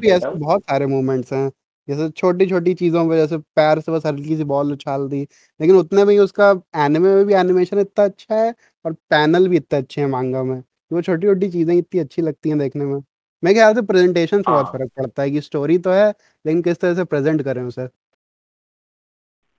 भी 0.00 0.10
ऐसे 0.10 0.38
बहुत 0.38 0.62
सारे 0.62 0.86
मोमेंट्स 0.86 1.32
हैं। 1.32 1.48
जैसे 1.88 2.08
छोटी 2.10 2.46
छोटी 2.46 2.74
चीज़ों 2.74 3.08
पे 3.08 3.16
जैसे 3.16 3.38
पैर 3.56 3.80
से 3.80 3.92
बस 3.92 4.06
हल्की 4.06 4.36
सी 4.36 4.44
बॉल 4.44 4.72
उछाल 4.72 5.08
दी 5.08 5.20
लेकिन 5.60 5.76
उतने 5.76 6.04
में 6.04 6.12
ही 6.14 6.18
उसका 6.18 6.50
एनिमे 6.76 7.14
में 7.14 7.24
भी 7.26 7.34
एनिमेशन 7.34 7.78
इतना 7.78 8.04
अच्छा 8.04 8.34
है 8.34 8.54
और 8.84 8.92
पैनल 9.10 9.48
भी 9.48 9.56
इतने 9.56 9.78
अच्छे 9.78 10.00
हैं 10.00 10.08
मांगा 10.08 10.42
में 10.42 10.58
वो 10.90 11.02
छोटी 11.02 11.26
छोटी 11.26 11.50
चीज़ें 11.50 11.74
इतनी 11.76 12.00
अच्छी 12.00 12.22
लगती 12.22 12.48
हैं 12.48 12.58
देखने 12.58 12.84
में। 12.84 13.00
मेरे 13.42 13.54
ख्याल 13.54 13.74
से 13.74 13.82
प्रेजेंटेशन 13.82 14.42
से 14.42 14.50
बहुत 14.52 14.66
हाँ। 14.66 14.72
फ़र्क 14.72 14.90
पड़ता 14.96 15.22
है 15.22 15.30
कि 15.30 15.40
स्टोरी 15.40 15.78
तो 15.78 15.92
है 15.92 16.08
लेकिन 16.44 16.62
किस 16.62 16.80
तरह 16.80 16.94
से 16.94 17.04
प्रेजेंट 17.04 17.42
करें 17.42 17.62
उसे? 17.62 17.88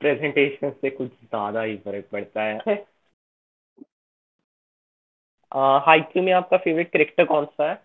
प्रेजेंटेशन 0.02 0.70
से 0.72 0.90
कुछ 0.90 1.10
ज़्यादा 1.10 1.62
ही 1.62 1.76
फ़र्क 1.78 2.08
पड़ता 2.12 2.44
है। 2.44 2.60
हाइक्यू 5.86 6.24
में 6.24 6.32
आपका 6.34 6.58
फेवरेट 6.58 6.92
कैरेक्टर 6.92 7.26
कौन 7.26 7.46
सा 7.46 7.70
है? 7.70 7.82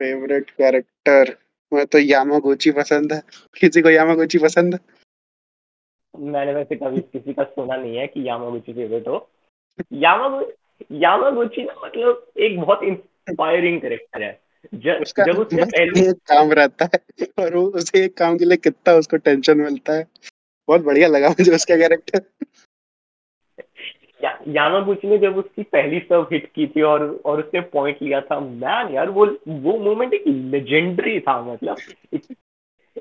फेवरेट 0.00 0.50
कैरेक्टर 0.50 1.36
मैं 1.72 1.86
तो 1.86 1.98
यामागुची 1.98 2.70
पसंद 2.70 3.12
है। 3.12 3.22
किसी 3.60 3.82
को 3.82 3.90
यामागुची 3.90 4.38
पसंद 4.38 4.74
है? 4.74 4.80
मैंने 6.14 6.54
वैसे 6.54 6.76
कभी 6.76 7.00
किसी 7.00 7.32
का 7.32 7.44
सुना 7.44 7.76
नहीं 7.76 7.96
है 7.96 8.06
कि 8.06 8.28
यामागुची 8.28 8.72
फेवरेट 8.72 9.08
हो। 9.08 9.28
यामागुची 9.92 11.02
यामागुची 11.02 11.64
ना 11.64 11.74
मतलब 11.84 12.26
एक 12.38 12.60
बहुत 12.60 12.82
इंस्पायरिंग 12.82 13.80
कैरेक्टर 13.80 14.22
है। 14.22 14.40
जब 14.74 15.04
जब 15.26 15.38
उससे 15.38 15.64
पहले 15.64 16.08
एक 16.10 16.16
काम 16.28 16.52
रहता 16.52 16.88
है 16.94 17.26
और 17.38 17.56
वो 17.56 17.62
उसे 17.78 18.04
एक 18.04 18.16
काम 18.16 18.38
के 18.38 18.44
लिए 18.44 18.56
कितना 18.56 18.94
उसको 18.94 19.16
टेंशन 19.16 19.58
मिलता 19.58 19.92
है। 19.92 20.06
बहुत 20.68 20.80
बढ़िया 20.80 21.08
लगा 21.08 21.28
मुझे 21.28 21.54
उसका 21.54 21.76
कैरेक्टर 21.76 22.18
यामागुची 24.24 25.08
ने 25.08 25.18
जब 25.18 25.36
उसकी 25.36 25.62
पहली 25.62 25.98
सर्व 26.00 26.26
हिट 26.32 26.46
की 26.54 26.66
थी 26.66 26.82
और 26.82 27.20
और 27.24 27.40
उसने 27.40 27.60
पॉइंट 27.60 27.98
लिया 28.02 28.20
था 28.20 28.40
मैन 28.40 28.94
यार 28.94 29.10
वो 29.10 29.26
वो 29.48 29.78
मोमेंट 29.78 30.14
एक 30.14 30.24
लेजेंडरी 30.26 31.20
था 31.20 31.40
मतलब 31.42 31.76
इत, 32.12 32.36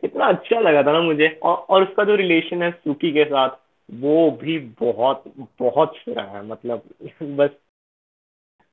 इतना 0.04 0.25
अच्छा 0.25 0.60
लगा 0.60 0.83
था 0.83 0.92
ना 0.94 1.01
मुझे। 1.01 1.27
और, 1.44 1.56
और 1.69 1.83
उसका 1.83 2.04
जो 2.04 2.16
रिलेशन 2.16 2.63
है 2.63 2.71
सुकी 2.71 3.12
के 3.12 3.25
साथ 3.25 3.50
वो 3.92 4.31
भी 4.31 4.60
बहुत 4.60 5.24
बहुत 5.60 5.95
सुरा 5.95 6.24
है 6.24 6.45
मतलब 6.45 6.83
बस। 7.24 7.50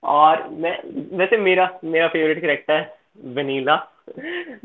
और 0.02 0.48
मैं 0.48 0.78
वैसे 1.18 1.36
मेरा 1.36 1.80
मेरा 1.84 2.08
फेवरेट 2.08 2.40
कैरेक्टर 2.40 2.86
वनीला 3.24 3.76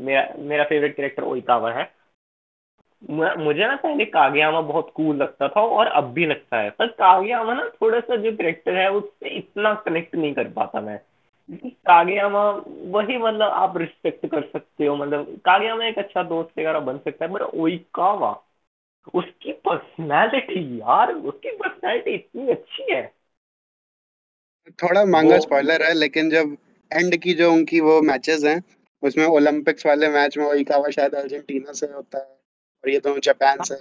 मेरा 0.00 0.34
मेरा 0.38 0.64
फेवरेट 0.64 0.96
कैरेक्टर 0.96 1.22
ओइकावा 1.22 1.72
है। 1.72 2.01
मुझे 3.02 3.66
ना 3.66 3.74
पहले 3.76 4.04
कागयामा 4.04 4.60
बहुत 4.60 4.92
कूल 4.96 5.16
लगता 5.16 5.48
था 5.48 5.60
और 5.60 5.86
अब 5.86 6.12
भी 6.14 6.26
लगता 6.26 6.60
है। 6.60 6.70
पर 6.70 6.86
कागयामा 6.86 7.54
ना 7.54 7.68
थोड़ा 7.82 8.00
सा 8.00 8.16
जो 8.16 8.32
करेक्टर 8.36 8.76
है 8.76 8.90
उससे 8.92 9.36
इतना 9.38 9.74
कनेक्ट 9.86 10.14
नहीं 10.14 10.32
कर 10.34 10.48
पाता 10.52 10.80
मैं। 10.80 10.98
कागयामा 11.86 12.42
वही 12.92 13.16
मतलब 13.18 13.50
आप 13.52 13.76
रिस्पेक्ट 13.76 14.26
कर 14.26 14.42
सकते 14.42 14.86
हो 14.86 14.96
मतलब 14.96 15.36
कागयामा 15.44 15.84
एक 15.86 15.98
अच्छा 15.98 16.22
दोस्त 16.22 16.58
वगैरह 16.58 16.80
बन 16.80 16.98
सकता 16.98 17.24
है 17.24 17.32
पर 17.32 17.42
ओइकावा 17.42 18.32
उसकी 19.14 19.52
पर्सनैलिटी 19.66 20.60
यार 20.80 21.12
उसकी 21.14 21.50
पर्सनैलिटी 21.56 22.14
इतनी 22.14 22.50
अच्छी 22.50 22.92
है। 22.92 23.02
थोड़ा 24.78 25.04
मांगा 25.06 25.38
स्पॉइलर 25.38 25.82
है 25.82 25.92
लेकिन 25.94 26.30
जब 26.30 26.56
एंड 26.90 27.16
की 27.16 27.34
जो 27.34 27.50
उनकी 27.52 27.80
वो 27.80 28.00
मैचेस 28.02 28.44
हैं 28.44 28.60
उसमें 29.02 29.24
ओलंपिक्स 29.26 29.86
वाले 29.86 30.08
मैच 30.10 30.38
में 30.38 30.44
ओइकावा 30.46 30.90
शायद 30.90 31.14
अर्जेंटीना 31.14 31.72
से 31.72 31.86
होता 31.86 32.18
है। 32.18 32.41
और 32.84 32.90
ये 32.90 32.98
दोनों 32.98 33.20
जापान 33.20 33.62
से। 33.62 33.74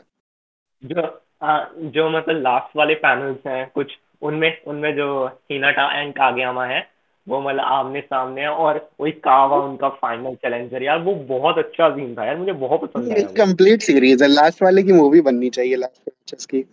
जो 0.84 1.22
आ, 1.42 1.66
जो 1.80 2.10
मतलब 2.10 2.42
लास्ट 2.42 2.76
वाले 2.76 2.96
पैनल्स 2.96 3.46
हैं 3.48 3.72
कुछ 3.76 3.98
उनमें 4.22 4.64
उनमें 4.64 4.96
जो 4.96 5.28
हिनाटा 5.52 6.02
एंड 6.02 6.14
कागयामा 6.14 6.66
है 6.66 6.90
वो 7.28 7.42
मतलब 7.42 7.60
आमने 7.60 8.02
सामने 8.02 8.42
है 8.42 8.48
और 8.48 8.90
वही 9.02 9.12
कावा 9.12 9.58
उनका 9.58 9.90
फाइनल 9.90 10.36
चैलेंजर 10.36 10.84
यार 10.84 11.00
वो 11.00 11.16
बहुत 11.16 11.58
अच्छा 11.58 11.90
सीन 11.90 12.16
था 12.18 12.26
यार 12.26 12.38
मुझे 12.38 12.54
बहुत 12.54 12.82
पसंद 12.82 13.12
आया। 13.12 13.46
कंप्लीट 13.46 13.82
सीरीज़ 13.82 14.24
है 14.24 14.30
लास्ट 14.30 14.64
वाले 14.64 14.84
की 14.84 14.92
मूवी 14.92 15.22
बननी 15.22 15.50
चाहिए 15.50 15.76
लास्ट 15.76 16.02
मैचेस 16.08 16.46
की। 16.46 16.64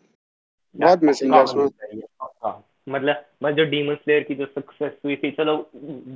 बहुत 0.77 1.03
मिसिंग 1.03 1.35
है 1.35 1.43
उसमें 1.45 1.67
मतलब 2.89 3.25
मतलब 3.43 3.57
जो 3.57 3.65
डीमन 3.65 3.95
स्लेयर 3.95 4.23
की 4.23 4.35
जो 4.35 4.47
सक्सेस 4.47 4.93
हुई 5.05 5.17
थी 5.17 5.31
चलो 5.31 5.71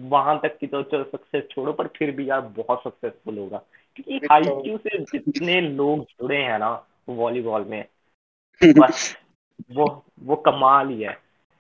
वहाँ 0.09 0.41
तक 0.43 0.59
की 0.59 0.67
तो 0.67 0.83
चलो 0.83 1.05
सक्सेस 1.05 1.45
छोड़ो 1.51 1.73
पर 1.73 1.87
फिर 1.87 2.11
भी 2.11 2.29
यार 2.31 2.41
बहुत 2.41 2.83
सक्सेसफुल 2.85 3.39
होगा। 3.39 3.63
क्योंकि 3.97 4.27
हाई 4.31 4.45
क्यू 4.47 4.77
से 4.79 4.99
जितने 4.99 5.61
लोग 5.61 6.05
जुड़े 6.05 6.37
हैं 6.37 6.59
ना 6.59 6.71
वॉलीबॉल 7.09 7.65
में 7.65 7.85
बस 8.79 9.17
वो 9.73 9.87
वो 10.23 10.37
कमाल 10.37 10.89
ही 10.89 11.03
है। 11.03 11.17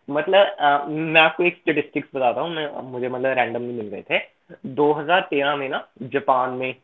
मतलब 0.09 0.57
आ, 0.61 0.85
मैं 0.87 1.21
आपको 1.21 1.43
एक 1.43 1.57
स्टेटिस्टिक्स 1.57 2.09
बताता 2.15 2.41
हूँ 2.41 2.51
मैं 2.51 2.83
मुझे 2.83 3.09
मतलब 3.09 3.37
रैंडमली 3.39 3.73
मिल 3.73 3.89
गए 3.89 4.03
थे। 4.11 4.19
2013 4.67 5.57
में 5.57 5.69
ना 5.69 5.89
जापान 6.03 6.51
में 6.51 6.75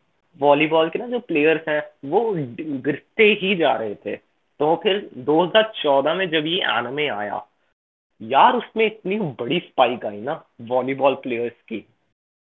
वॉलीबॉल 0.40 0.88
के 0.90 0.99
ना 0.99 1.07
जो 1.09 1.19
प्लेयर्स 1.21 1.69
हैं 1.69 1.83
वो 2.05 2.33
गिरते 2.81 3.25
ही 3.43 3.55
जा 3.57 3.73
रहे 3.76 3.95
थे। 3.95 4.17
तो 4.61 4.75
फिर 4.83 5.11
2014 5.17 6.14
में 6.14 6.28
जब 6.31 6.47
ये 6.47 6.61
एनमे 6.78 7.09
आया 7.09 7.47
यार 8.23 8.57
उसमें 8.57 8.87
इतनी 8.87 9.19
बड़ी 9.21 9.59
स्पाइक 9.61 10.07
आई 10.07 10.21
ना 10.21 10.45
वॉलीबॉल 10.61 11.14
प्लेयर्स 11.14 11.62
की। 11.69 11.87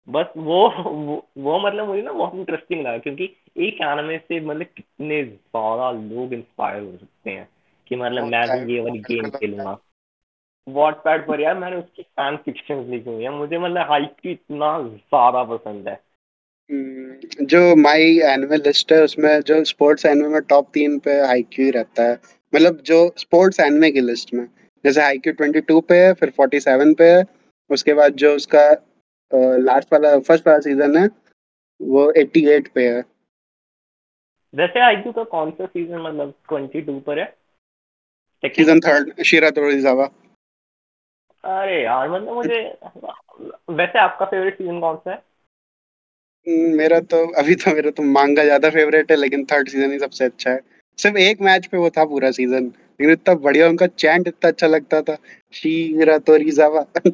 बस 0.07 0.33
वो 0.37 0.57
वो, 0.69 1.27
वो 1.37 1.59
मतलब 1.59 1.87
मुझे 1.87 2.01
ना 2.01 2.11
बहुत 2.11 2.35
इंटरेस्टिंग 2.35 2.81
लगा 2.81 2.97
क्योंकि 2.97 3.23
एक 3.57 3.81
एनिमे 3.81 4.17
से 4.17 4.39
मतलब 4.39 4.67
कितने 4.77 5.23
ज़्यादा 5.23 5.91
लोग 5.91 6.33
इंस्पायर 6.33 6.81
हो 6.83 6.91
सकते 6.91 7.31
हैं 7.31 7.47
कि 7.87 7.95
मतलब 7.95 8.23
मैं 8.23 8.65
भी 8.65 8.73
ये 8.73 8.79
वाली 8.79 8.99
गेम 8.99 9.29
खेलूँगा। 9.29 9.77
वॉटपैड 10.67 11.25
पर 11.27 11.41
यार 11.41 11.57
मैंने 11.57 11.75
उसकी 11.75 12.03
फ़ैन 12.03 12.35
फिक्शन 12.35 12.83
लिखी 12.89 13.09
हुई 13.09 13.23
है। 13.23 13.29
मुझे 13.29 13.57
मतलब 13.57 13.89
हाइक 13.89 14.15
इतना 14.25 14.77
ज़्यादा 14.81 15.43
पसंद 15.43 15.87
है। 15.87 15.99
हम्म, 16.69 17.45
जो 17.45 17.75
माई 17.75 18.19
एनुअल 18.25 18.61
लिस्ट 18.65 18.91
है 18.91 19.01
उसमें 19.03 19.39
जो 19.41 19.63
स्पोर्ट्स 19.63 20.05
एनुअल 20.05 20.31
में 20.31 20.41
टॉप 20.41 20.69
तीन 20.73 20.97
पे 20.99 21.19
हाईक्यू 21.21 21.65
ही 21.65 21.71
रहता 21.71 22.03
है। 22.03 22.19
मतलब 22.53 22.81
जो 22.85 23.13
स्पोर्ट्स 23.17 23.59
एनुअल 23.59 23.91
की 23.91 24.01
लिस्ट 24.01 24.33
में 24.33 24.47
जैसे 24.85 25.01
हाईक्यू 25.01 25.33
ट्वेंटी 25.33 25.61
टू 25.61 25.79
पे 25.81 25.95
है 25.95 26.13
फिर 26.13 26.29
फोर्टी 26.29 26.59
सेवन 26.59 26.93
पे 26.93 27.11
है 27.11 27.23
उसके 27.69 27.93
बाद 27.93 28.13
जो 28.15 28.35
उसका 28.35 28.71
लास्ट 29.33 29.93
वाला 29.93 30.17
फ़र्स्ट 30.19 30.47
वाला 30.47 30.59
सीज़न 30.59 30.97
है 30.97 31.07
वो 31.79 32.11
एट्टी 32.17 32.45
एट 32.51 32.67
पे 32.75 32.87
है। 32.89 33.01
वैसे 34.53 34.79
आईक्यू 34.79 35.11
का 35.11 35.23
कौन 35.29 35.51
सा 35.51 35.65
सीज़न 35.65 36.01
मतलब 36.01 36.33
ट्वेंटी 36.49 36.81
टू 36.81 36.99
पर 37.07 37.19
है? 37.19 37.25
सीज़न 38.43 38.79
थर्ड 38.79 39.21
शिरा 39.25 39.49
तोरिजावा 39.49 40.05
अरे 41.43 41.81
यार 41.83 42.09
मतलब 42.09 42.33
मुझे 42.33 42.59
वैसे 43.77 43.99
आपका 43.99 44.25
फेवरेट 44.25 44.57
सीज़न 44.57 44.79
कौन 44.79 44.95
सा 44.97 45.11
है? 45.11 45.17
हम्म, 46.47 46.75
मेरा 46.77 46.99
तो 47.11 47.25
अभी 47.41 47.55
तो 47.55 47.73
मेरा 47.75 47.91
तो 47.91 48.03
मांगा 48.03 48.43
ज़्यादा 48.43 48.69
फेवरेट 48.69 49.11
है 49.11 49.17
लेकिन 49.17 49.45
थर्ड 49.51 49.69
सीज़न 49.69 49.91
ही 49.91 49.99
सबसे 49.99 50.25
अच्छा 50.25 50.49
है। 50.51 50.59
सिर्फ़ 50.97 51.17
एक 51.17 51.41
मैच 51.41 51.65
पे 51.67 51.77
वो 51.77 51.89
था 51.89 52.05
पूरा 52.05 52.31
सीज़न 52.31 52.65
लेकिन 52.65 53.11
इतना 53.11 53.33
बढ़िया 53.45 53.67
उनका 53.69 53.87
चैंट 53.87 54.27
इतना 54.27 54.49
अच्छा 54.49 54.67
लगता 54.67 55.01
था। 55.01 55.17
शीरा 55.53 56.17
तोरिजावा 56.27 56.85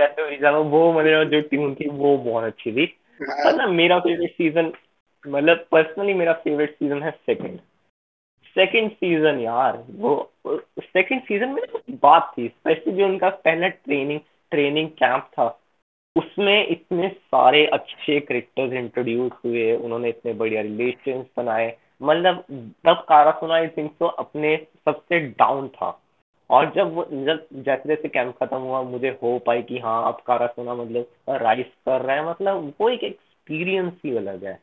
वो 0.00 0.92
मतलब 0.92 1.30
जो 1.30 1.42
थी 1.42 1.88
वो 1.88 2.18
बहुत 2.18 2.44
अच्छी 2.44 2.72
थी 2.72 2.96
मतलब 3.22 3.68
मेरा 3.68 3.98
फेवरेट 3.98 4.30
सीज़न 4.30 4.72
मतलब 5.26 5.66
पर्सनली 5.72 6.14
मेरा 6.14 6.32
फेवरेट 6.32 6.74
सीज़न 6.74 7.02
है 7.02 7.10
सेकंड 7.10 7.58
सेकंड 8.46 8.90
सीज़न 8.90 9.40
यार 9.40 9.84
वो 9.90 10.32
सेकंड 10.80 11.22
सीज़न 11.22 11.48
में 11.48 11.62
बात 11.90 12.32
थी 12.38 12.48
स्पेशली 12.48 12.92
जो 12.92 13.04
उनका 13.04 13.28
पहला 13.28 13.68
ट्रेनिंग 13.68 14.20
ट्रेनिंग 14.50 14.88
कैंप 14.88 15.22
था 15.22 15.58
उसमें 16.16 16.66
इतने 16.66 17.08
सारे 17.08 17.66
अच्छे 17.66 18.20
करेक्टर्स 18.20 18.72
इंट्रोड्यूस 18.72 19.32
हुए 19.44 19.76
उन्होंने 19.76 20.08
इतने 20.08 20.32
बढ़िया 20.32 20.62
रिलेशन 20.62 21.26
बनाए. 21.36 21.76
मतलब 22.02 22.44
तब 22.86 23.06
कारा 23.08 23.30
सुना 23.30 23.54
आई 23.54 23.68
थिंक 23.68 23.96
तो 24.00 24.06
अपने 24.06 24.56
सबसे 24.56 25.20
डाउन 25.20 25.68
था. 25.68 26.01
और 26.52 26.72
जब 26.74 26.92
वो 26.94 27.04
जब 27.12 27.46
जैसे 27.52 27.88
जैसे 27.88 28.08
कैंप 28.08 28.36
खत्म 28.42 28.56
हुआ 28.56 28.82
मुझे 28.82 29.08
होप 29.22 29.48
आई 29.50 29.62
कि 29.62 29.78
हाँ 29.78 30.02
अब 30.08 30.20
कारा 30.26 30.46
सोना 30.46 30.74
मतलब 30.74 31.36
राइस 31.42 31.66
कर 31.86 32.00
रहा 32.00 32.16
है 32.16 32.28
मतलब 32.30 32.74
वो 32.80 32.88
एक 32.88 33.04
एक्सपीरियंस 33.04 33.92
ही 34.04 34.16
अलग 34.16 34.44
है। 34.44 34.58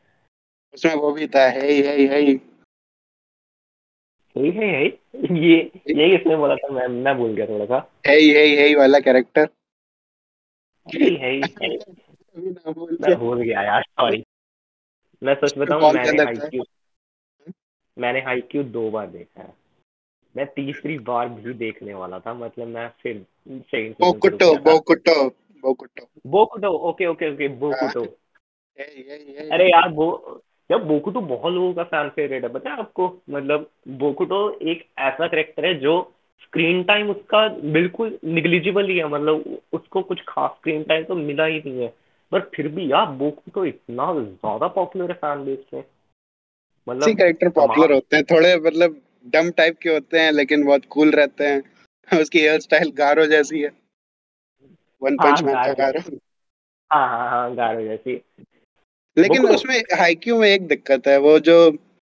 उसमें 0.74 0.94
वो 0.94 1.12
भी 1.12 1.26
था 1.26 1.48
हे 1.50 1.72
हे 1.82 2.06
हे 2.06 2.20
यही 4.36 4.50
है 4.50 4.66
यही 4.66 5.38
ये 5.46 5.56
यही 5.88 6.14
इसने 6.16 6.36
बोला 6.36 6.56
था 6.56 6.68
मैं 6.68 6.86
मैं 6.88 7.16
भूल 7.16 7.34
गया 7.34 7.46
थोड़ा 7.46 7.64
सा। 7.64 7.78
हे 8.06 8.14
हे 8.14 8.46
हे 8.56 8.74
वाला 8.74 9.00
कैरेक्टर 9.00 9.48
है 10.86 11.34
यही 11.36 11.48
मैं 13.00 13.14
भूल 13.18 13.42
गया 13.42 13.62
यार 13.62 13.82
सॉरी 13.82 14.24
मैं 15.22 15.34
सच 15.34 15.58
बताऊँ 15.58 15.92
मैंने 15.92 16.22
हाईक्यू 16.24 16.64
मैंने 17.96 18.20
हाईक्यू 18.20 18.62
दो 18.62 18.90
बार 18.90 19.06
देखा 19.06 19.42
है। 19.42 19.59
मैं 20.36 20.46
तीसरी 20.46 20.98
बार 20.98 21.28
भी 21.28 21.54
देखने 21.54 21.94
वाला 21.94 22.18
था 22.18 22.34
मतलब 22.34 22.68
मैं 22.68 22.88
फिर 23.02 23.26
second 23.48 23.94
Bokuto 24.00 24.54
Bokuto 24.56 25.24
Bokuto. 25.64 26.06
Bokuto 26.26 26.68
okay 26.68 27.06
okay 27.06 27.30
okay 27.34 27.48
Bokuto. 27.48 28.04
अरे 29.52 29.70
यार 29.70 29.88
वो 29.88 30.42
यार 30.70 30.82
बोकुटो 30.84 31.20
बहुत 31.20 31.52
लोगों 31.52 31.72
का 31.74 31.84
फ़ैन 31.84 32.08
फेवरेट 32.08 32.42
है 32.42 32.48
पता 32.48 32.70
है 32.70 32.78
आपको? 32.78 33.22
मतलब 33.30 33.70
बोकुटो 33.88 34.58
एक 34.62 34.86
ऐसा 34.98 35.26
करेक्टर 35.28 35.66
है 35.66 35.74
जो 35.74 35.94
स्क्रीन 36.42 36.82
टाइम 36.84 37.10
उसका 37.10 37.48
बिल्कुल 37.48 38.18
निग्लिजिबल 38.24 38.88
ही 38.88 38.98
है 38.98 39.08
मतलब 39.08 39.58
उसको 39.72 40.02
कुछ 40.02 40.20
खास 40.28 40.50
स्क्रीन 40.50 40.82
टाइम 40.82 41.04
तो 41.04 41.14
मिला 41.14 41.44
ही 41.44 41.58
नहीं 41.58 41.82
है। 41.82 41.94
पर 42.32 42.40
फिर 42.54 42.68
भी 42.68 42.90
यार 42.92 43.06
बोकुटो 43.06 43.64
इतना 43.64 44.12
ज़्यादा 44.14 44.68
पॉपुलर 44.68 45.10
है 45.10 45.16
फ़ैन 45.16 45.44
बेस 45.44 45.64
में। 45.74 45.84
मतलब 46.88 47.16
कैरेक्टर 47.16 47.48
पॉपुलर 47.48 47.92
होते 47.92 48.16
हैं 48.16 48.24
थोड़े 48.24 48.56
मतलब 48.56 49.00
डम 49.26 49.50
टाइप 49.50 49.78
के 49.78 49.90
होते 49.90 50.20
हैं 50.20 50.32
लेकिन 50.32 50.64
बहुत 50.64 50.84
कूल 50.90 51.10
रहते 51.10 51.46
हैं। 51.46 52.20
उसकी 52.20 52.40
हेयर 52.40 52.60
स्टाइल 52.60 52.90
गारो 52.90 53.26
जैसी 53.26 53.60
है। 53.60 53.70
वन 55.02 55.16
पंच 55.18 55.42
मैन 55.42 55.54
का 55.56 55.72
गारो 55.72 56.00
हाँ 56.90 57.08
हाँ 57.08 57.28
हाँ 57.30 57.54
गारो 57.54 57.82
जैसी। 57.82 58.20
लेकिन 59.16 59.46
उसमें 59.46 59.78
हाईक्यू 59.98 60.38
में 60.38 60.48
एक 60.48 60.66
दिक्कत 60.66 61.06
है 61.06 61.16
वो 61.18 61.38
जो 61.38 61.56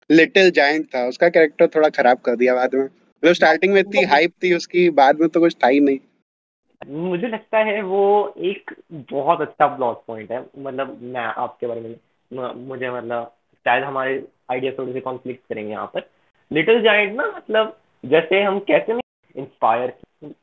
लिटिल 0.10 0.52
जाइंट 0.52 0.86
था 0.96 1.06
उसका 1.08 1.30
कैरेक्टर 1.30 1.68
थोड़ा 1.68 1.90
खराब 1.90 2.18
कर 2.18 2.36
दिया 2.36 2.56
बाद 2.56 2.76
में। 2.76 2.84
मतलब 2.84 3.34
स्टार्टिंग 3.34 3.74
में 3.74 3.80
इतनी 3.82 4.04
हाइप 4.04 4.34
थी 4.44 4.54
उसकी 4.54 4.90
बाद 5.00 5.20
में 5.20 5.30
तो 5.30 5.40
कुछ 5.40 5.56
था 5.64 5.68
ही 5.68 5.80
नहीं। 5.80 6.00
मुझे 6.82 7.28
लगता 7.28 7.58
है 7.58 7.82
वो 7.82 8.02
एक 8.38 8.74
बहुत 9.12 9.42
अच्छा 9.42 9.68
प्लॉट 9.68 10.06
पॉइंट 10.08 10.32
है। 10.32 10.40
मतलब 10.58 11.00
मैं 11.04 11.22
आपके 11.22 11.68
बारे 11.68 11.82
में 11.82 12.54
मुझे 12.68 12.90
मतलब 12.90 13.34
शायद 13.66 13.84
हमारे 13.84 14.24
आइडिया 14.52 14.72
थोड़े 14.78 14.94
से 14.94 15.00
कॉन्फ्लिक्ट 15.00 15.48
करेंगे 15.50 15.72
यहाँ 15.72 15.88
पर। 15.88 16.10
लिटिल 16.52 16.82
जाइंट 16.82 17.16
ना 17.16 17.28
मतलब 17.38 17.78
जैसे 18.06 18.42
हम 18.42 18.60
कहते 18.60 18.94
नहीं 18.94 19.44
इंस्पायर 19.44 19.94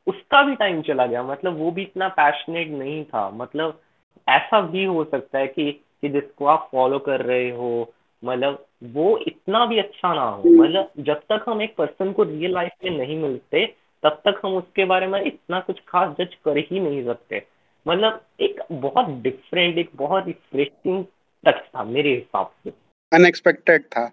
उसका 0.06 0.42
भी 0.42 0.54
टाइम 0.54 0.82
चला 0.82 1.06
गया 1.06 1.22
मतलब 1.22 1.58
वो 1.58 1.70
भी 1.70 1.82
इतना 1.82 2.08
पैशनेट 2.08 2.68
नहीं 2.68 3.04
था। 3.04 3.30
मतलब 3.30 3.80
ऐसा 4.28 4.60
भी 4.60 4.84
हो 4.84 5.04
सकता 5.04 5.38
है 5.38 5.46
कि 5.46 5.72
कि 5.72 6.08
जिसको 6.08 6.46
आप 6.46 6.68
फॉलो 6.72 6.98
कर 6.98 7.22
रहे 7.22 7.50
हो 7.50 7.92
मतलब 8.24 8.66
वो 8.84 9.18
इतना 9.18 9.66
भी 9.66 9.78
अच्छा 9.78 10.14
ना 10.14 10.22
हो। 10.22 10.42
मतलब 10.50 10.90
जब 10.98 11.20
तक 11.32 11.44
हम 11.48 11.62
एक 11.62 11.76
पर्सन 11.76 12.12
को 12.12 12.22
रियल 12.22 12.52
लाइफ 12.52 12.72
में 12.84 12.90
नहीं 12.90 13.16
मिलते, 13.18 13.66
तब 14.02 14.22
तक 14.26 14.40
हम 14.44 14.56
उसके 14.56 14.84
बारे 14.84 15.06
में 15.06 15.22
इतना 15.22 15.60
कुछ 15.60 15.80
खास 15.88 16.16
जज 16.20 16.34
कर 16.34 16.58
ही 16.58 16.80
नहीं 16.80 17.04
सकते। 17.04 17.42
मतलब 17.88 18.24
एक 18.40 18.60
बहुत 18.72 19.08
डिफरेंट 19.08 19.78
एक 19.78 19.90
बहुत 19.94 20.26
रिफ्रेशिंग 20.26 21.04
टच 21.46 21.54
था 21.54 21.84
मेरे 21.84 22.14
हिसाब 22.14 22.50
से। 22.64 22.70
अनएक्सपेक्टेड 23.12 23.82
था। 23.82 24.10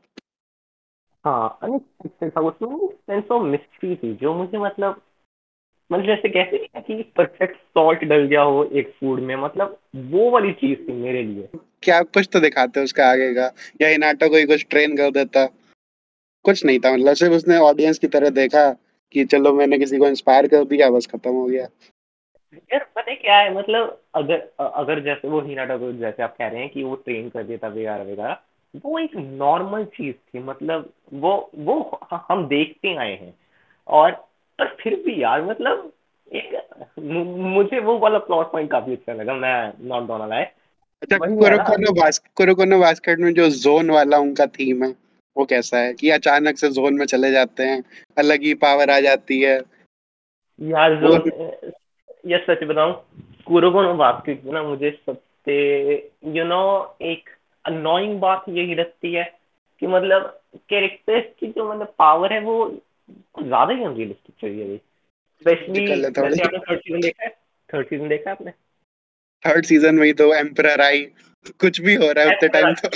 हाँ 1.26 1.60
सेंस 2.08 3.24
ऑफ़ 3.32 3.44
मिस्ट्री 3.44 3.96
थी 3.96 4.14
जो 4.16 4.34
मुझे 4.34 4.58
मतलब 4.58 5.02
मतलब 5.92 6.06
जैसे 6.06 6.30
कहते 6.30 6.58
हैं 6.58 6.84
कि 6.84 7.04
परफेक्ट 7.18 7.56
सॉल्ट 7.58 8.04
डल 8.04 8.26
गया 8.26 8.42
हो 8.42 8.64
एक 8.64 8.94
फ़ूड 9.00 9.20
में 9.20 9.36
मतलब 9.36 9.78
वो 9.96 10.30
वाली 10.32 10.52
चीज़ 10.52 10.80
थी 10.80 10.94
मेरे 10.94 11.24
लिए। 11.24 11.50
क्या 11.84 12.02
कुछ 12.02 12.30
तो 12.34 12.40
दिखाते 12.40 12.84
उसका 12.84 13.08
आगे 13.08 13.34
का 13.34 13.52
या 13.82 13.90
इनाटो 13.90 14.30
को 14.30 14.48
कुछ 14.48 14.66
ट्रेन 14.70 14.98
कर 14.98 15.12
देता। 15.12 15.46
कुछ 16.46 16.66
नहीं 16.66 16.80
था 16.80 16.94
मतलब 16.94 17.14
सिर्फ़ 17.14 17.34
उसने 17.34 17.58
ऑडियंस 17.58 18.00
की 18.00 18.08
तरह 18.08 18.30
देखा 18.30 18.72
कि 19.12 19.26
चलो 19.26 19.54
मैंने 19.54 19.80
किसी 19.80 19.98
को 19.98 20.08
इंस्पायर 20.08 20.48
कर 20.48 20.66
दिया 20.66 20.90
बस 20.90 21.08
खत्म 21.08 21.32
हो 21.32 21.46
गया। 21.46 21.68
यार 22.56 22.92
पता 22.96 23.14
क्या 23.14 23.38
है 23.38 23.54
मतलब 23.58 24.02
अगर 24.16 24.52
अगर 24.60 25.00
जैसे 25.00 25.28
वो 25.28 25.42
हिनाटा 25.42 25.78
को 25.78 25.92
जैसे 25.92 26.24
आप 26.24 26.36
कह 26.38 26.48
रहे 26.48 26.62
हैं 26.62 26.70
कि 26.70 26.84
वो 26.84 26.96
ट्रेन 26.96 27.30
कर 27.30 27.44
देता 27.44 27.68
वगैरह 27.68 28.04
वगैरह 28.04 28.38
वो 28.76 29.00
एक 29.00 29.16
नॉर्मल 29.16 29.86
चीज़ 29.86 30.16
थी 30.16 30.40
मतलब 30.40 30.94
वो 31.14 31.52
वो 31.56 32.00
हम 32.12 32.48
देखते 32.48 32.96
आए 32.96 33.16
हैं। 33.16 33.34
और 33.88 34.12
पर 34.60 34.76
फिर 34.80 34.96
भी 34.96 35.24
यार 35.24 35.42
मतलब 35.42 35.92
एक 36.34 37.00
मुझे 37.00 37.80
वो 37.80 37.98
वाला 37.98 38.20
प्लॉट 38.20 38.52
पॉइंट 38.52 38.72
काफ़ी 38.72 38.94
अच्छा 38.94 39.14
लगा 39.14 39.34
मैं 39.34 39.74
नॉट 39.82 40.04
गोना 40.04 40.26
लाए 40.26 40.44
अच्छा 41.04 41.18
कुरोकोनो 41.18 41.92
बास्केट 41.92 42.32
कुरोकोनो 42.36 42.80
बास्केट 42.80 43.20
में 43.20 43.34
जो 43.34 43.50
जोन 43.50 43.90
वाला 43.90 44.18
उनका 44.18 44.46
थीम 44.46 44.84
है 44.84 44.96
वो 45.38 45.46
कैसा 45.46 45.78
है? 45.78 45.94
कि 45.94 46.10
अचानक 46.10 46.58
से 46.58 46.70
जोन 46.70 46.94
में 46.94 47.06
चले 47.06 47.32
जाते 47.32 47.64
हैं 47.64 47.84
अलग 48.18 48.42
ही 48.42 48.54
पावर 48.54 48.90
आ 48.90 49.00
जाती 49.00 49.42
है। 49.42 49.62
यार 50.62 50.96
जोन 50.96 51.52
ये 52.26 52.38
सच 52.38 52.64
बताऊँ 52.64 52.94
कुरोकोनो 53.48 53.94
बास्केट 53.94 54.46
ना 54.46 54.64
मुझे 54.64 54.92
सबसे 55.06 55.58
यू 56.26 56.44
नो 56.44 56.62
एक 57.02 57.30
अनोइंग 57.66 58.20
बात 58.20 58.46
यही 58.50 58.76
लगती 58.76 59.14
है 59.14 59.24
कि 59.82 59.88
मतलब 59.88 60.40
कैरेक्टर्स 60.70 61.26
की 61.40 61.48
जो 61.48 61.72
मतलब 61.72 61.94
पावर 62.00 62.34
है 62.34 62.40
वो 62.42 62.56
ज़्यादा 62.70 63.74
ही 63.74 63.84
अनरियलिस्टिक 63.84 64.36
चाहिए 64.42 64.64
अभी। 64.64 64.78
स्पेशली 64.78 65.86
वैसे 65.90 66.44
आपने 66.44 66.60
थर्ड 66.60 66.80
सीज़न 66.80 67.02
देखा 67.02 67.24
है? 67.24 67.30
थर्ड 67.70 67.88
सीज़न 67.88 68.08
देखा 68.10 68.30
है 68.30 68.36
आपने? 68.36 68.52
थर्ड 69.46 69.66
सीज़न 69.66 69.96
में 69.96 70.14
तो 70.14 70.34
एम्परर 70.36 70.82
आई। 70.82 71.06
कुछ 71.60 71.80
भी 71.82 71.94
हो 71.96 72.12
रहा 72.12 72.26
है 72.26 72.36
उतने 72.36 72.48
टाइम 72.50 72.74
तो 72.76 72.90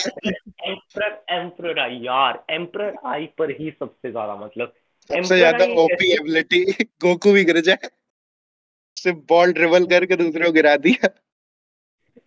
एम्परर 0.65 1.23
एम्परर 1.31 1.79
आई 1.79 1.99
यार। 2.03 2.43
एम्परर 2.51 2.95
आई 3.05 3.25
पर 3.37 3.51
ही 3.51 3.69
सबसे 3.71 4.11
ज़्यादा 4.11 4.35
मतलब। 4.35 4.73
सबसे 5.09 5.37
ज़्यादा 5.37 5.65
ओपी 5.81 6.11
एबिलिटी 6.13 6.63
गोकू 7.01 7.31
भी 7.31 7.43
गिर 7.43 7.59
जाए। 7.61 7.89
सिर्फ़ 8.97 9.17
बॉल 9.29 9.53
ड्रिबल 9.53 9.85
करके 9.85 10.15
दूसरे 10.15 10.45
को 10.45 10.51
गिरा 10.51 10.75
दिया। 10.77 11.07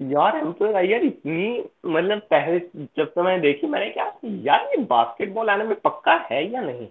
यार 0.02 0.36
एम्परर 0.36 0.84
यार 0.84 1.02
इतनी 1.02 1.64
मतलब 1.86 2.18
पहले 2.18 2.58
जब 2.76 3.12
तो 3.14 3.22
मैंने 3.22 3.42
देखी 3.42 3.66
मैंने 3.66 3.90
क्या 3.90 4.12
यार 4.24 4.60
ये 4.60 4.76
बास्केटबॉल 4.76 5.50
आने 5.50 5.64
में 5.64 5.80
पक्का 5.80 6.14
है 6.30 6.52
या 6.52 6.60
नहीं? 6.60 6.88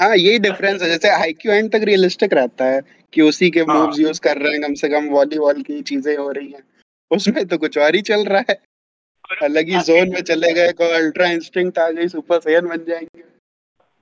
हाँ 0.00 0.16
यही 0.16 0.38
डिफरेंस 0.38 0.82
है 0.82 0.88
जैसे 0.88 1.08
आईक्यू 1.08 1.52
एंड 1.52 1.70
तक 1.70 1.80
रियलिस्टिक 1.82 2.32
रहता 2.32 2.64
है 2.64 2.80
कि 3.12 3.22
उसी 3.22 3.50
के 3.50 3.60
हाँ। 3.60 3.80
मूव्स 3.80 3.98
यूज़ 4.00 4.20
कर 4.20 4.38
रहे 4.38 4.52
हैं 4.52 4.62
कम 4.62 4.74
से 4.74 4.88
कम 4.88 5.08
वॉलीबॉल 5.08 5.62
की 5.62 5.82
चीज़ें 5.82 6.16
हो 6.16 6.30
रही 6.30 6.48
हैं। 6.48 6.62
उसमें 7.10 7.46
तो 7.46 7.58
कुछ 7.58 7.78
और 7.78 7.94
ही 7.94 8.00
चल 8.00 8.24
रहा 8.24 8.42
है। 8.50 8.60
अलग 9.42 9.68
ही 9.68 9.78
जोन 9.78 10.08
में 10.08 10.20
चले 10.20 10.52
गए 10.52 10.72
को 10.72 10.84
अल्ट्रा 10.84 11.26
इंस्टिंक्ट 11.26 11.78
आ 11.78 11.90
गई 11.90 12.08
सुपर 12.08 12.40
सैयन 12.40 12.68
बन 12.68 12.84
जाएँगे। 12.88 13.24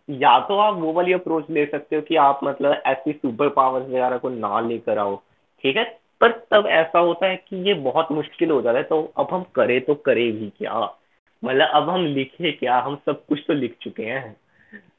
या 0.08 0.40
तो 0.40 0.58
आप 0.58 0.74
वो 0.74 0.92
वाली 0.92 1.12
अप्रोच 1.12 1.44
ले 1.50 1.66
सकते 1.66 1.96
हो 1.96 2.02
कि 2.02 2.16
आप 2.16 2.40
मतलब 2.44 2.82
ऐसी 2.86 3.12
सुपर 3.12 3.48
पावर्स 3.48 3.86
वगैरह 3.86 4.18
को 4.18 4.28
ना 4.28 4.60
लेकर 4.60 4.98
आओ। 4.98 5.16
ठीक 5.62 5.76
है? 5.76 6.05
पर 6.20 6.32
तब 6.50 6.66
ऐसा 6.66 6.98
होता 6.98 7.26
है 7.26 7.36
कि 7.36 7.56
ये 7.56 7.74
बहुत 7.74 8.12
मुश्किल 8.12 8.50
हो 8.50 8.60
जाता 8.62 8.78
है 8.78 8.84
तो 8.84 9.02
अब 9.16 9.28
हम 9.32 9.42
करें 9.54 9.80
तो 9.80 9.94
करें 9.94 10.32
भी 10.32 10.48
क्या? 10.58 10.80
मतलब 11.44 11.68
अब 11.68 11.88
हम 11.90 12.06
लिखे 12.06 12.52
क्या? 12.52 12.78
हम 12.78 12.96
सब 13.06 13.24
कुछ 13.26 13.44
तो 13.48 13.54
लिख 13.54 13.76
चुके 13.82 14.02
हैं। 14.02 14.36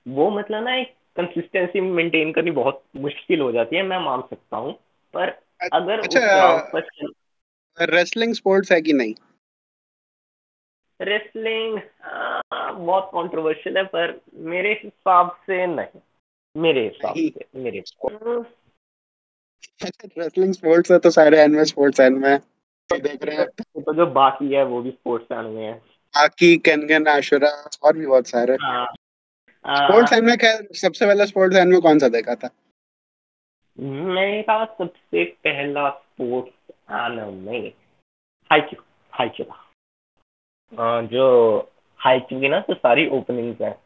वो 0.07 0.29
मतलब 0.29 0.63
ना 0.63 0.75
एक 0.75 0.93
कंसिस्टेंसी 1.15 1.81
मेंटेन 1.81 2.31
करनी 2.31 2.51
बहुत 2.51 2.83
मुश्किल 2.95 3.41
हो 3.41 3.51
जाती 3.51 3.75
है 3.75 3.83
मैं 3.83 4.00
मान 4.00 4.21
सकता 4.21 4.57
हूँ। 4.57 4.74
पर 5.13 5.29
अगर 5.74 6.00
अच्छा 6.00 6.75
रेसलिंग 7.79 8.33
स्पोर्ट्स 8.33 8.71
है 8.71 8.81
कि 8.81 8.93
नहीं? 8.93 9.13
रेसलिंग 11.01 11.79
बहुत 12.77 13.09
कंट्रोवर्शियल 13.13 13.77
है 13.77 13.83
पर 13.83 14.21
मेरे 14.33 14.71
हिसाब 14.83 15.31
से 15.47 15.65
नहीं। 15.67 16.00
मेरे 16.55 16.83
हिसाब 16.83 17.15
से 17.15 17.45
मेरे 17.55 17.81
रेसलिंग 20.18 20.54
स्पोर्ट्स 20.54 20.92
है 20.92 20.98
तो 21.00 21.10
सारे 21.10 21.40
एनिमे 21.42 21.66
स्पोर्ट्स 21.66 22.00
एनिमे 22.00 22.38
देख 22.90 23.24
रहे 23.24 23.36
हैं। 23.36 23.48
तो 23.78 23.94
जो 23.94 24.06
बाकी 24.12 24.54
है 24.54 24.64
वो 24.66 24.82
भी 24.82 24.92
स्पोर्ट्स 24.92 25.32
एनिमे 25.32 25.64
है। 25.64 25.74
बाकी 25.74 26.56
केनगन 26.66 27.08
आशुरा 27.08 27.50
और 27.84 27.98
भी 27.98 28.06
बहुत 28.06 28.28
सारे। 28.28 28.54
हाँ। 28.62 28.86
स्पोर्ट्स 29.66 30.14
एनिमे 30.14 30.36
खैर 30.38 30.68
सबसे 30.74 31.06
पहला 31.06 31.26
स्पोर्ट्स 31.26 31.58
एनिमे 31.58 31.80
कौन 31.82 32.00
सा 32.00 32.08
देखा 32.10 32.36
था? 32.36 32.50
मेरा 33.78 34.64
सबसे 34.66 35.24
पहला 35.44 35.90
स्पोर्ट्स 35.90 36.72
एनिमे 36.92 37.58
हाइक्यू 38.52 38.82
हाइक्यू 39.14 39.46
जो 41.08 41.26
हाइक्यू 42.00 42.40
की 42.40 42.50
ना 42.50 42.60
तो 42.60 42.74
सारी 42.74 43.08
ओपनिंग्स 43.10 43.62
है 43.62 43.78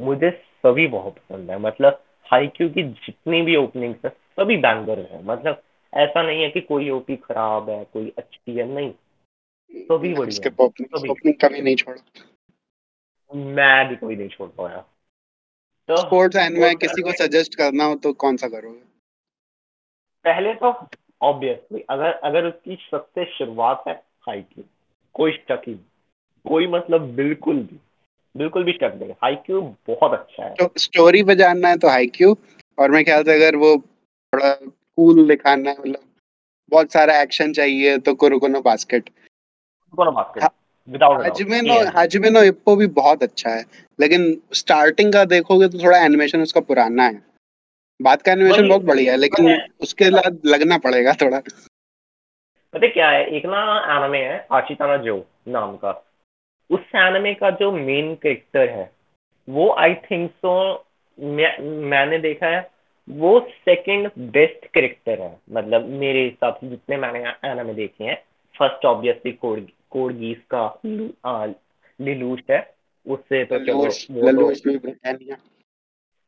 मुझे 0.00 0.30
सभी 0.66 0.86
बहुत 0.86 1.14
पसंद 1.14 1.50
है। 1.50 1.58
मतलब 1.58 2.02
हाइक्यू 2.32 2.68
की 2.68 2.82
जितनी 2.82 3.40
भी 3.42 3.56
ओपनिंग्स 3.56 4.04
है 4.04 4.10
सभी 4.38 4.56
बैंगर 4.56 4.98
है। 5.00 5.24
मतलब 5.24 5.62
ऐसा 5.92 6.22
नहीं 6.22 6.42
है 6.42 6.50
कि 6.50 6.60
कोई 6.60 6.90
ओपी 6.90 7.16
खराब 7.16 7.70
है 7.70 7.84
कोई 7.84 8.12
अच्छी 8.18 8.56
है 8.56 8.66
नहीं। 8.66 8.92
सभी 9.74 10.14
बढ़िया 10.14 10.64
ओपनिंग 10.64 11.34
कभी 11.34 11.60
नहीं 11.62 11.76
छोड़ा। 11.76 12.02
मैं 13.30 13.88
भी 13.88 13.96
कोई 13.96 14.16
नहीं 14.16 14.28
छोड़ 14.28 14.48
पाया। 14.48 14.84
तो 15.88 15.96
स्पोर्ट्स 15.96 16.36
किसी 16.76 17.02
को 17.02 17.12
सजेस्ट 17.12 17.54
करना 17.54 17.84
हो 17.84 17.94
तो 17.94 18.12
कौन 18.12 18.36
सा 18.36 18.48
करोगे? 18.48 18.80
पहले 20.24 20.54
तो 20.54 20.72
ऑब्वियसली 21.22 21.84
अगर 21.90 22.12
अगर 22.24 22.44
उसकी 22.44 22.78
सबसे 22.90 23.24
शुरुआत 23.24 23.84
है 23.88 24.02
कोई 25.14 25.32
शक 25.32 25.62
ही 25.68 25.74
कोई 26.48 26.66
मतलब 26.66 27.00
बिल्कुल 27.14 27.56
भी 27.56 27.78
बिल्कुल 28.36 28.64
भी 28.64 28.72
शक 28.72 28.98
नहीं। 29.02 29.74
बहुत 29.88 30.12
अच्छा 30.12 30.44
है। 30.44 30.54
तो 30.54 30.68
स्टोरी 30.76 31.22
पे 31.22 31.34
जानना 31.34 31.68
है 31.68 31.78
तो 31.78 31.88
हाइक्यू 31.88 32.36
और 32.78 32.90
मैं 32.90 33.04
ख्याल 33.04 33.22
से 33.22 33.34
अगर 33.34 33.56
वो 33.56 33.76
थोड़ा 34.32 34.52
कूल 34.96 35.26
दिखाना 35.28 35.70
है 35.70 35.76
मतलब 35.80 36.00
बहुत 36.72 36.92
सारा 36.92 37.20
एक्शन 37.20 37.52
चाहिए 37.52 37.98
तो 37.98 38.14
Kuroko no 38.14 38.60
basket 38.62 39.08
Kuroko no 39.08 40.10
basket 40.12 41.96
Hajime 41.96 42.30
no 42.30 42.42
Ippo 42.42 42.74
भी 42.76 42.86
बहुत 42.98 43.22
अच्छा 43.22 43.50
है 43.50 43.64
लेकिन 43.98 44.26
स्टार्टिंग 44.54 45.12
का 45.12 45.24
देखोगे 45.32 45.68
तो 45.68 45.78
थोड़ा 45.78 45.98
एनिमेशन 45.98 46.42
उसका 46.42 46.60
पुराना 46.60 47.04
है। 47.04 47.22
बात 48.00 48.22
का 48.22 48.32
एनिमेशन 48.32 48.68
बहुत 48.68 48.82
बढ़िया 48.82 49.12
है 49.12 49.18
लेकिन 49.18 49.50
उसके 49.80 50.10
बाद 50.10 50.40
लगना 50.46 50.78
पड़ेगा 50.78 51.12
थोड़ा। 51.12 51.40
पता 52.74 52.86
क्या 52.88 53.08
है? 53.10 53.24
एक 53.26 53.46
ना 53.46 53.60
एनिमे 53.96 54.18
है 54.18 54.46
आशिताना 54.52 54.96
जो 54.96 55.16
नाम 55.48 55.76
का। 55.76 55.92
उस 56.70 56.80
एनिमे 56.96 57.34
का 57.34 57.50
जो 57.50 57.70
मेन 57.72 58.14
कैरेक्टर 58.14 58.68
है 58.68 58.90
वो 59.48 59.70
आई 59.78 59.94
थिंक 60.06 60.30
सो 60.30 60.52
मैंने 61.18 62.18
देखा 62.18 62.46
है 62.46 62.60
वो 63.08 63.38
सेकंड 63.64 64.10
बेस्ट 64.32 64.66
कैरेक्टर 64.66 65.20
है। 65.20 65.40
मतलब 65.50 65.84
मेरे 65.88 66.24
हिसाब 66.24 66.56
से 66.56 66.68
जितने 66.68 66.96
मैंने 66.96 67.18
एनिमे 67.44 67.74
देखे 67.74 68.04
हैं 68.04 68.16
फ़र्स्ट 68.58 68.84
ऑब्वियसली 68.86 69.32
कोड 69.32 69.66
कोडगीस 69.90 70.42
का 70.54 70.80
लिलूश 72.00 72.40
है। 72.50 72.74
उससे 73.06 73.44
तो 73.44 73.58
चलो 73.58 74.52
तो 74.52 74.88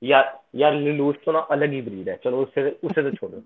यार 0.02 0.40
यार 0.54 0.74
लिलूश 0.74 1.16
तो 1.24 1.32
ना 1.32 1.38
अलग 1.38 1.70
ही 1.70 1.82
ब्रीड 1.82 2.08
है। 2.08 2.16
चलो 2.24 2.42
उससे 2.42 2.70
उससे 2.84 3.02
तो 3.02 3.10
छोड़ो। 3.10 3.42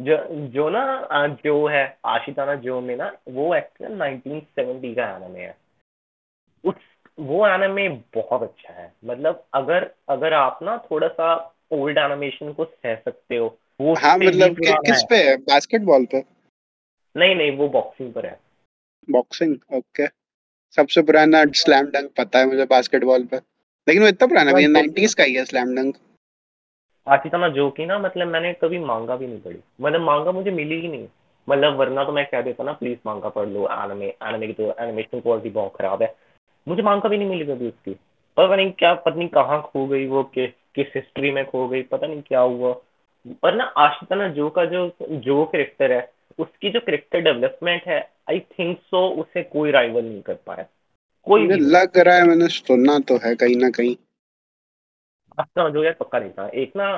जो 0.00 0.16
जो 0.46 0.68
ना 0.70 1.26
जो 1.44 1.66
है 1.66 1.98
आशिताना 2.04 2.54
जो 2.54 2.80
में 2.80 2.96
ना 2.96 3.12
वो 3.28 3.54
एक्चुअली 3.54 3.94
नाइनटीन 3.94 4.40
सेवेंटी 4.40 4.94
का 4.94 5.04
एनिमे 5.16 5.40
है। 5.40 5.56
उस 6.64 6.74
वो 7.18 7.46
एनिमे 7.48 7.88
बहुत 7.88 8.42
अच्छा 8.42 8.72
है। 8.72 8.92
मतलब 9.04 9.44
अगर 9.54 9.90
अगर 10.08 10.32
आप 10.32 10.58
ना 10.62 10.76
थोड़ा 10.90 11.08
सा 11.08 11.52
ओल्ड 11.70 11.98
एनिमेशन 11.98 12.52
को 12.52 12.64
सह 12.64 12.94
सकते 12.94 13.36
हो। 13.36 13.58
वो 13.80 13.94
हाँ 13.94 14.16
मतलब 14.18 14.56
कि, 14.56 14.72
किस 14.86 15.02
पे 15.10 15.16
है? 15.16 15.36
बास्केटबॉल 15.36 16.04
पे? 16.04 16.22
नहीं 17.16 17.34
नहीं 17.34 17.56
वो 17.56 17.68
बॉक्सिंग 17.68 18.12
पर 18.12 18.26
है। 18.26 18.38
बॉक्सिंग 19.10 19.56
ओके 19.74 20.06
सबसे 20.76 21.02
पुराना 21.02 21.44
स्लैम 21.54 21.86
डंक 21.86 22.10
पता 22.18 22.38
है 22.38 22.46
मुझे 22.46 22.64
बास्केटबॉल 22.64 23.24
पे। 23.24 23.36
लेकिन 23.86 24.02
वो 24.02 24.08
इतना 24.08 24.26
पुराना 24.26 24.52
भी 24.52 24.62
है 24.62 24.68
90s 24.68 25.14
का 25.14 25.24
ही 25.24 25.34
है 25.34 25.44
स्लैम 25.44 25.74
डंक 25.76 25.96
आशिताना 27.06 27.48
जो 27.48 27.70
की 27.70 27.86
ना 27.86 27.98
मतलब 27.98 28.28
मैंने 28.28 28.52
कभी 28.52 28.78
मांगा 28.78 29.16
भी 29.16 29.26
नहीं 29.26 29.40
पढ़ी 29.40 29.58
मतलब 29.80 30.00
मांगा 30.00 30.32
मुझे 30.32 30.50
मिली 30.50 30.80
ही 30.80 30.88
नहीं। 30.88 31.08
मतलब 31.48 31.76
वरना 31.76 32.04
तो 32.04 32.12
मैं 32.12 32.26
कह 32.26 32.40
देता 32.40 32.64
ना 32.64 32.72
प्लीज़ 32.72 32.98
मांगा 33.06 33.28
पढ़ 33.28 33.48
लो 33.48 33.68
एनिमे 33.72 34.06
एनिमे 34.22 34.46
की 34.46 34.52
तो 34.52 34.74
एनिमेशन 34.80 35.20
क्वालिटी 35.20 35.50
बहुत 35.50 35.76
खराब 35.78 36.02
है। 36.02 36.14
मुझे 36.68 36.82
मांगा 36.82 37.08
भी 37.08 37.18
नहीं 37.18 37.28
मिली 37.28 37.44
कभी 37.44 37.68
उसकी। 37.68 37.92
पता 38.36 38.56
नहीं 38.56 38.72
क्या 38.72 38.94
पत्नी 38.94 39.28
कहाँ 39.28 39.62
खो 39.62 39.86
गई 39.86 40.06
वो 40.06 40.22
किस 40.24 40.50
किस 40.76 40.86
हिस्ट्री 40.96 41.30
में 41.30 41.44
खो 41.46 41.66
गई 41.68 41.82
पता 41.84 42.06
नहीं 42.06 42.22
क्या 42.22 42.40
हुआ। 42.40 42.72
पर 43.42 43.54
ना 43.54 43.64
आशिताना 43.78 44.28
जो 44.30 44.48
का 44.50 44.64
जो 44.64 44.90
जो 45.02 45.44
करेक्टर 45.44 45.92
है 45.92 46.08
उसकी 46.38 46.70
जो 46.70 46.80
करेक्टर 46.80 47.20
डेवलपमेंट 47.22 47.82
है 47.86 47.98
आई 48.30 48.40
थिंक 48.58 48.78
सो 48.80 49.06
उसे 49.20 49.42
कोई 49.44 49.70
राइवल 49.70 50.04
नहीं 50.04 50.20
कर 50.22 50.34
पाया। 50.46 50.66
कोई 51.26 51.46
लग 51.48 51.98
रहा 51.98 52.14
है 52.16 52.26
मैंने 52.28 52.48
सुनना 52.48 52.98
तो 53.08 53.16
है 53.24 53.34
कहीं 53.36 53.56
ना 53.56 53.70
कहीं। 53.70 53.94
अच्छा 55.38 55.68
जो 55.68 55.84
यार 55.84 55.96
पक्का 56.00 56.18
नहीं 56.18 56.30
था। 56.30 56.48
एक 56.54 56.72
ना 56.76 56.88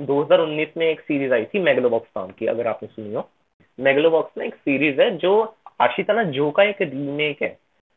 दो 0.00 0.22
हज़ार 0.22 0.40
उन्नीस 0.40 0.68
में 0.76 0.86
एक 0.86 1.00
सीरीज़ 1.00 1.32
आई 1.32 1.44
थी 1.44 1.58
मेगलोबॉक्स 1.60 2.08
नाम 2.16 2.30
की 2.30 2.46
अगर 2.46 2.66
आपने 2.66 2.88
सुनी 2.88 3.14
हो। 3.14 3.28
मेगलोबॉक्स 3.78 4.38
में 4.38 4.46
एक 4.46 4.54
सीरीज़ 4.54 5.00
है 5.00 5.10
जो 5.18 5.32
आशिताना 5.80 6.22
जो 6.30 6.50
का 6.50 6.62
एक 6.62 6.82
रीमेक 6.82 7.42
है। 7.42 7.56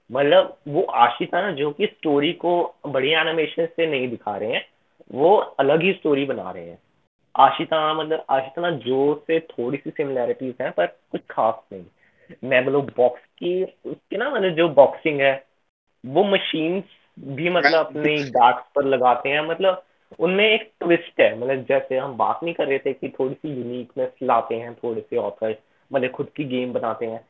मतलब 0.10 0.58
वो 0.68 0.82
आशिताना 1.02 1.52
जो 1.52 1.70
की 1.72 1.86
स्टोरी 1.86 2.32
को 2.36 2.54
बढ़िया 2.88 3.22
एनिमेशन 3.22 3.66
से 3.66 3.86
नहीं 3.86 4.08
दिखा 4.10 4.36
रहे 4.38 4.52
हैं। 4.52 4.66
वो 5.12 5.36
अलग 5.36 5.82
ही 5.82 5.94
स्टोरी 5.94 6.26
बना 6.26 6.52
रहे 6.52 6.70
हैं। 6.70 6.80
आशिता 7.36 7.94
मतलब 7.94 8.26
आशिताना 8.30 8.72
जो 8.72 9.24
से 9.28 9.40
थोड़ी 9.40 9.78
सी 9.78 9.90
सिमिलैरिटीज 9.90 10.56
हैं, 10.62 10.72
पर 10.72 10.86
कुछ 10.86 11.22
खास 11.30 11.56
नहीं। 11.74 11.84
मेगलो 12.44 12.82
बॉक्स 12.82 13.22
की, 13.22 13.64
उसकी 13.64 14.18
ना 14.18 14.30
मतलब 14.30 14.50
जो 14.50 14.70
बॉक्सिंग 14.70 15.22
है, 15.22 15.46
वो 16.06 16.24
मशीन्स 16.24 16.84
भी 17.20 17.50
मतलब 17.50 17.86
अपने 17.86 18.24
डार्क 18.24 18.66
पर 18.76 18.84
लगाते 18.84 19.30
हैं। 19.30 19.42
मतलब 19.42 19.84
उनमें 20.20 20.50
एक 20.50 20.72
ट्विस्ट 20.80 21.22
है 21.22 21.40
मतलब 21.40 21.66
जैसे 21.66 21.98
हम 21.98 22.18
बात 22.18 22.40
नहीं 22.44 22.54
कर 22.54 22.68
रहे 22.68 22.80
थे 22.80 22.94
कि 22.94 23.10
थोड़ी 23.10 23.36
सी 23.36 23.50
यूनिकनेस 23.50 24.10
लाते 24.24 24.56
हैं, 24.56 24.76
थोड़े 24.76 25.02
से 25.02 25.18
ऑथर 25.18 25.62
मतलब 25.94 26.12
खुद 26.12 26.30
की 26.30 26.44
गेम 26.44 26.74
बनाते 26.74 27.06
हैं। 27.06 27.28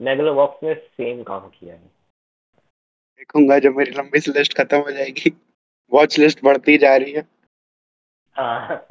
मेगलो 0.00 0.34
बॉक्स 0.34 0.62
ने 0.62 0.74
सेम 0.74 1.22
काम 1.22 1.40
किया 1.40 1.74
है। 1.74 1.80
देखूँगा 3.18 3.58
जब 3.58 3.74
मेरी 3.74 3.90
लंबी 3.90 4.18
लिस्ट 4.18 4.56
खत्म 4.56 4.78
हो 4.78 4.90
जाएगी। 4.90 5.40
वॉच 5.94 6.18
लिस्ट 6.18 6.44
बढ़ती 6.44 6.76
जा 6.78 6.96
रही 6.96 7.12
है। 7.12 7.26
हाँ 8.36 8.86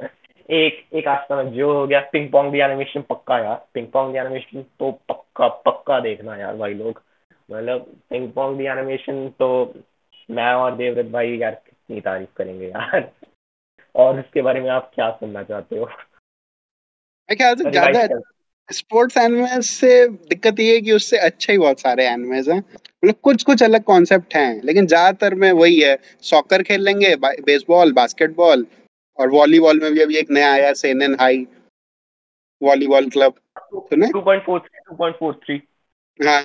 एक 0.48 0.84
एक 0.94 1.06
आस्था 1.08 1.36
में 1.36 1.52
जो 1.52 1.72
हो 1.72 1.86
गया 1.86 2.00
पिंग 2.12 2.30
पोंग 2.32 2.50
दी 2.52 2.58
एनिमेशन 2.60 3.02
पक्का 3.02 3.38
यार। 3.38 3.64
पिंग 3.74 3.86
पोंग 3.88 4.12
दी 4.12 4.18
एनिमेशन 4.18 4.62
तो 4.78 4.90
पक्का 5.08 5.48
पक्का 5.66 5.98
देखना 6.00 6.36
यार 6.36 6.56
भाई 6.56 6.74
लोग। 6.74 7.02
मतलब 7.48 7.86
पिंग 8.10 8.30
पोंग 8.32 8.56
दी 8.58 8.66
एनिमेशन 8.66 9.28
तो 9.38 9.48
मैं 10.28 10.52
और 10.54 10.76
देवव्रत 10.76 11.06
भाई 11.12 11.36
यार 11.38 11.54
कितनी 11.54 12.00
तारीफ़ 12.00 12.30
करेंगे 12.36 12.68
यार। 12.68 13.10
और 13.94 14.20
उसके 14.20 14.42
बारे 14.42 14.60
में 14.60 14.70
आप 14.70 14.90
क्या 14.94 15.10
सुनना 15.10 15.42
चाहते 15.42 15.78
हो? 15.78 15.88
मैं 17.28 17.36
ख्याल 17.36 17.54
से 17.56 17.70
ज़्यादा 17.70 18.02
स्पोर्ट्स 18.68 19.16
एनिमे 19.16 19.60
से 19.62 20.06
दिक्कत 20.08 20.60
ये 20.60 20.74
है 20.74 20.80
कि 20.80 20.92
उससे 20.92 21.18
अच्छे 21.18 21.52
ही 21.52 21.58
बहुत 21.58 21.80
सारे 21.80 22.06
एनिमेज 22.08 22.48
हैं। 22.50 22.58
मतलब 22.58 23.14
कुछ 23.22 23.42
कुछ 23.42 23.62
अलग 23.62 23.82
कॉन्सेप्ट 23.84 24.34
हैं 24.36 24.60
लेकिन 24.64 24.86
ज़्यादातर 24.86 25.34
में 25.34 25.50
वही 25.52 25.80
है। 25.80 25.96
सॉकर 26.22 26.62
खेल 26.62 26.82
लेंगे 26.82 27.14
बा, 27.16 27.30
बेसबॉल 27.44 27.92
बास्केटबॉल 27.92 28.66
और 29.18 29.30
वॉलीबॉल 29.30 29.80
में 29.80 29.92
भी 29.92 30.00
अभी 30.00 30.16
एक 30.16 30.30
नया 30.30 30.52
आया 30.52 30.72
सेनन 30.72 31.16
हाई 31.20 31.46
वॉलीबॉल 32.62 33.08
क्लब 33.10 33.34
सुने 33.74 34.06
2.43 34.08 34.68
2.43 34.92 35.60
हाँ 36.20 36.42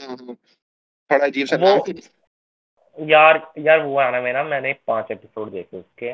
थोड़ा 1.09 1.25
अजीब 1.25 1.47
सा 1.47 1.57
नाम 1.57 1.79
यार 2.97 3.41
यार 3.59 3.79
वो 3.79 3.97
आना 3.99 4.21
मेरा 4.21 4.43
मैंने 4.43 4.73
पाँच 4.87 5.11
एपिसोड 5.11 5.51
देखे 5.51 5.77
उसके। 5.77 6.13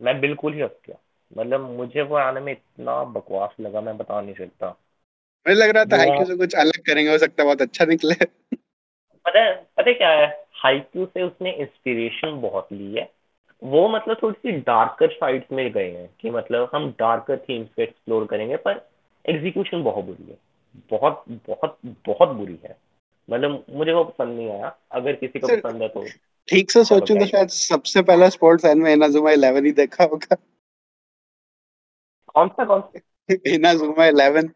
मैं 0.00 0.20
बिल्कुल 0.20 0.54
ही 0.54 0.60
हंस 0.60 0.70
गया। 0.86 0.96
मतलब 1.36 1.70
मुझे 1.70 2.02
वो 2.02 2.16
आने 2.16 2.40
में 2.40 2.52
इतना 2.52 3.02
बकवास 3.04 3.54
लगा 3.60 3.80
मैं 3.80 3.96
बता 3.96 4.20
नहीं 4.20 4.34
सकता। 4.34 4.76
मुझे 5.48 5.60
लग 5.60 5.70
रहा 5.70 5.84
था 5.84 5.96
हाइक्यू 5.96 6.24
से 6.24 6.36
कुछ 6.36 6.54
अलग 6.54 6.82
करेंगे 6.86 7.10
हो 7.10 7.18
सकता 7.18 7.44
बहुत 7.44 7.62
अच्छा 7.62 7.84
निकले। 7.84 8.14
पता 9.24 9.40
है 9.40 9.54
पता 9.54 9.88
है 9.88 9.94
क्या 9.94 10.10
है? 10.10 10.44
हाइक्यू 10.52 11.06
से 11.06 11.22
उसने 11.22 11.52
इंस्पिरेशन 11.52 12.40
बहुत 12.40 12.68
ली 12.72 12.94
है। 12.94 13.10
वो 13.64 13.88
मतलब 13.88 14.16
थोड़ी 14.22 14.36
सी 14.38 14.58
डार्कर 14.58 15.10
साइड्स 15.10 15.52
में 15.52 15.72
गए 15.72 15.90
हैं 15.90 16.10
कि 16.20 16.30
मतलब 16.30 16.70
हम 16.74 16.90
डार्कर 16.90 17.38
थीम्स 17.38 17.68
पे 17.76 17.82
एक्सप्लोर 17.82 18.26
करेंगे 18.26 18.56
पर 18.56 18.88
एग्जीक्यूशन 19.28 19.82
बहुत 19.82 20.04
बुरी 20.04 20.30
है। 20.30 20.38
बहुत 20.90 21.24
बहुत 21.28 21.78
बहुत 21.84 22.28
बुरी 22.28 22.58
है। 22.64 22.76
मतलब 23.30 23.64
मुझे 23.70 23.92
वो 23.92 24.04
पसंद 24.04 24.36
नहीं 24.36 24.50
आया। 24.50 24.76
अगर 24.92 25.12
किसी 25.12 25.38
को 25.38 25.46
पसंद 25.46 25.82
है 25.82 25.88
तो 25.88 26.06
ठीक 26.48 26.70
से 26.70 26.84
सोचूं 26.84 27.18
तो 27.18 27.26
शायद 27.26 27.48
सबसे 27.48 28.02
पहला 28.02 28.28
स्पोर्ट्स 28.28 28.64
एन 28.64 28.78
में 28.78 28.92
इनाजुमा 28.92 29.30
11 29.30 29.64
ही 29.64 29.72
देखा 29.72 30.04
होगा। 30.04 30.36
कौन 32.34 32.48
सा 32.48 32.64
कौन 32.64 32.80
सा? 32.80 33.00
इनाजुमा 33.46 34.10
11 34.10 34.50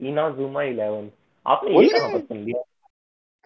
इनाजुमा 0.00 0.62
11 0.62 1.10
आपने 1.46 1.82
ये 1.82 1.88
कहाँ 1.88 2.08
पर 2.12 2.20
सुन 2.20 2.44
लिया 2.44 2.62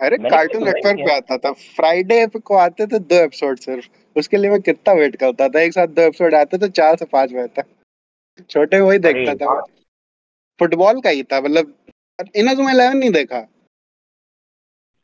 अरे 0.00 0.16
कार्टून 0.16 0.64
नेटवर्क 0.64 0.96
पे 0.96 1.14
आता 1.14 1.36
था। 1.38 1.52
फ्राइडे 1.52 2.26
को 2.26 2.54
आते 2.56 2.86
थे 2.86 2.98
दो 2.98 3.14
एपिसोड 3.14 3.58
सिर्फ़। 3.58 3.88
उसके 4.16 4.36
लिए 4.36 4.50
मैं 4.50 4.60
कितना 4.60 4.94
वेट 4.94 5.16
करता 5.16 5.48
था। 5.48 5.60
एक 5.60 5.72
साथ 5.72 5.86
दो 5.86 6.02
एपिसोड 6.02 6.34
आते 6.34 6.58
थे 6.58 6.68
चार 6.68 6.96
से 6.96 7.04
पाँच 7.04 7.32
बजे 7.32 7.46
तक 7.46 7.66
छोटे 8.50 8.80
वही 8.80 8.98
देखता 8.98 9.34
था। 9.34 9.60
फुटबॉल 10.60 11.00
का 11.00 11.10
ही 11.10 11.22
था 11.22 11.40
मतलब 11.40 11.74
इनाजुमा 12.36 12.72
11 12.72 12.94
नहीं 12.94 13.10
देखा। 13.10 13.46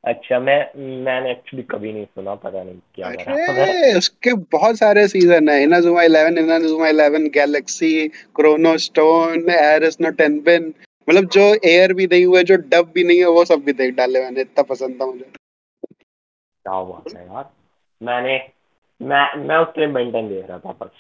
अच्छा 0.05 0.39
मैं 0.39 0.59
मैंने 1.05 1.31
एक्चुअली 1.31 1.63
कभी 1.71 1.93
नहीं 1.93 2.05
सुना 2.05 2.35
पता 2.35 2.63
नहीं 2.63 2.79
क्या 2.95 3.09
अरे 3.09 3.95
उसके 3.99 4.33
बहुत 4.53 4.79
सारे 4.79 5.07
सीज़न 5.09 5.49
है। 5.49 5.63
Inazuma 5.63 6.03
11 6.03 6.39
Inazuma 6.39 6.91
11 6.91 7.29
Galaxy 7.35 8.09
Chrono 8.09 8.77
Stone 8.79 9.51
Ares 9.51 10.01
no 10.01 10.11
Tenbin 10.11 10.73
मतलब 11.09 11.29
जो 11.29 11.55
एयर 11.65 11.93
भी 11.93 12.07
नहीं 12.07 12.25
हुआ 12.25 12.43
जो 12.43 12.57
डब 12.57 12.93
भी 12.95 13.05
नहीं 13.05 13.19
है 13.19 13.29
वो 13.29 13.45
सब 13.45 13.61
भी 13.61 13.73
देख 13.73 13.95
डाले 13.95 14.23
मैंने 14.23 14.41
इतना 14.41 14.63
पसंद 14.63 15.01
था 15.01 15.07
मुझे। 15.07 15.25
क्या 15.25 16.83
बात 16.83 17.15
है 17.17 17.27
यार। 17.27 17.51
मैंने 18.03 18.51
मैं 19.01 19.37
मैं 19.37 19.57
उस 19.57 19.69
टाइम 19.69 19.93
बेंटन 19.95 20.29
देख 20.29 20.47
रहा 20.49 20.59
था 20.59 20.73
बस 20.73 20.91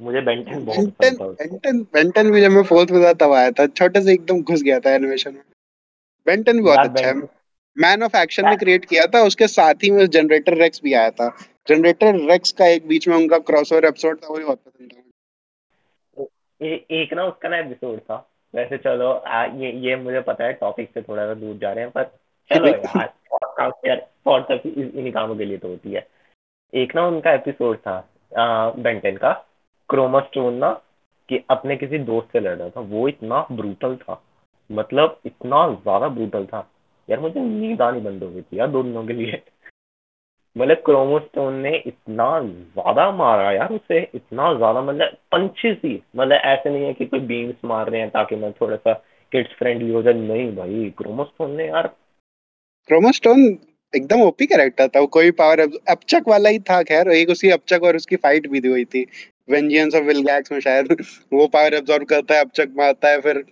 मुझे 0.00 0.20
बेंटन 0.20 0.64
बहुत 0.64 0.90
था 0.90 1.28
बेंटन 1.28 1.82
बेंटन 1.82 2.30
भी 2.30 2.40
जब 2.40 2.50
मैं 2.50 2.62
फोर्थ 2.62 2.90
में 2.90 3.02
था 3.04 3.12
तब 3.12 3.32
आया 3.32 3.50
था। 3.50 3.66
छोटे 3.66 4.00
से 4.00 4.12
एकदम 4.12 4.42
घुस 4.42 4.62
गया 4.62 4.80
था 4.80 4.94
एनिमेशन 4.94 5.34
में। 5.34 5.42
बेंटन 6.26 6.52
भी 6.52 6.62
बहुत 6.62 6.78
अच्छा 6.78 7.06
है। 7.06 7.14
मैन 7.76 8.02
ऑफ़ 8.02 8.16
एक्शन 8.16 8.48
ने 8.48 8.56
क्रिएट 8.56 8.84
किया 8.84 9.06
था 9.06 9.22
उसके 9.22 9.46
साथ 9.46 9.74
ही 9.74 9.90
में 9.90 10.06
जनरेटर 10.06 10.54
रेक्स 10.54 10.80
भी 10.84 10.92
आया 10.94 11.10
था। 11.10 11.36
जनरेटर 11.68 12.14
रेक्स 12.30 12.52
का 12.52 12.66
एक 12.66 12.88
बीच 12.88 13.08
में 13.08 13.16
उनका 13.16 13.38
क्रॉसओवर 13.38 13.84
एपिसोड 13.84 14.22
था 14.22 14.28
वो 14.28 14.36
भी 14.36 14.44
बहुत 14.44 14.58
पसंद 14.58 14.92
था 14.92 14.98
एक 16.90 17.14
ना 17.14 17.24
उसका 17.24 17.48
ना 17.48 17.58
एपिसोड 17.58 18.00
था। 18.00 18.31
वैसे 18.54 18.76
चलो 18.78 19.10
आ, 19.10 19.44
ये 19.44 19.72
ये 19.80 19.96
मुझे 19.96 20.20
पता 20.20 20.44
है 20.44 20.52
टॉपिक 20.52 20.90
से 20.94 21.02
थोड़ा 21.02 21.26
सा 21.26 21.34
दूर 21.34 21.56
जा 21.56 21.72
रहे 21.72 21.84
हैं 21.84 21.92
पर 21.92 22.04
चलो 22.52 22.66
यार 22.66 24.06
पॉडकास्ट 24.24 24.66
इन्हीं 24.66 25.12
कामों 25.12 25.36
के 25.36 25.44
लिए 25.44 25.58
तो 25.58 25.68
होती 25.68 25.92
है। 25.92 26.06
एक 26.72 26.94
ना 26.96 27.06
उनका 27.06 27.32
एपिसोड 27.32 27.76
था 27.78 27.96
बेंटेन 28.78 29.16
का 29.16 29.32
क्रोमास्टोन 29.90 30.54
ना 30.54 30.70
कि 31.28 31.42
अपने 31.50 31.76
किसी 31.76 31.98
दोस्त 32.00 32.32
से 32.32 32.40
लड़ 32.40 32.56
रहा 32.56 32.68
था 32.70 32.80
वो 32.80 33.06
इतना 33.08 33.46
ब्रूटल 33.52 33.96
था 33.96 34.20
मतलब 34.70 35.18
इतना 35.26 35.66
ज़्यादा 35.72 36.08
ब्रूटल 36.08 36.46
था। 36.46 36.68
यार 37.08 37.20
मुझे 37.20 37.40
नींद 37.40 37.82
आनी 37.82 38.00
बंद 38.00 38.22
हो 38.22 38.30
गई 38.30 38.42
थी 38.42 38.58
यार 38.58 38.68
दोनों 38.68 39.06
के 39.06 39.12
लिए। 39.12 39.42
मतलब 40.56 40.76
क्रोमोस्टोन 40.76 41.54
ने 41.54 41.76
इतना 41.76 42.28
ज़्यादा 42.42 43.10
मारा 43.10 43.50
यार 43.52 43.72
उसे 43.72 44.00
इतना 44.14 44.52
ज़्यादा 44.54 44.82
मतलब 44.82 45.16
पंचेस 45.32 45.76
ही 45.84 45.94
मतलब 46.16 46.40
ऐसे 46.44 46.70
नहीं 46.70 46.84
है 46.84 46.92
कि 46.92 47.06
कोई 47.06 47.20
बीम्स 47.20 47.64
मार 47.64 47.90
रहे 47.90 48.00
हैं 48.00 48.10
ताकि 48.10 48.36
मैं 48.36 48.52
थोड़ा 48.52 48.76
सा 48.76 48.92
किड्स 49.32 49.50
फ्रेंडली 49.58 49.92
हो 49.92 50.02
जाए 50.02 50.14
नहीं 50.14 50.56
भाई 50.56 50.92
क्रोमोस्टोन 50.98 51.50
ने 51.50 51.66
यार 51.66 51.86
क्रोमोस्टोन 52.90 53.58
एकदम 53.92 54.20
ओपी 54.22 54.46
कैरेक्टर 54.46 54.88
था। 54.88 55.00
वो 55.00 55.06
कोई 55.06 55.30
पावर 55.30 55.60
अपचक 55.60 56.28
वाला 56.28 56.48
ही 56.48 56.58
था 56.58 56.82
खैर। 56.82 57.08
एक 57.08 57.30
उसी 57.30 57.50
अपचक 57.50 57.82
और 57.82 57.96
उसकी 57.96 58.16
फाइट 58.16 58.46
भी 58.50 58.60
दी 58.60 58.68
हुई 58.68 58.84
थी। 58.84 59.06
वेंजियंस 59.50 59.94
ऑफ़ 59.94 60.04
विलगैक्स 60.04 60.52
में 60.52 60.60
शायद 60.60 60.96
वो 61.32 61.46
पावर 61.46 61.74
एब्जॉर्ब 61.74 62.04
करता 62.04 62.34
है 62.34 62.40
अपचक 62.40 62.68
मारता 62.76 63.08
है 63.08 63.20
फिर। 63.20 63.44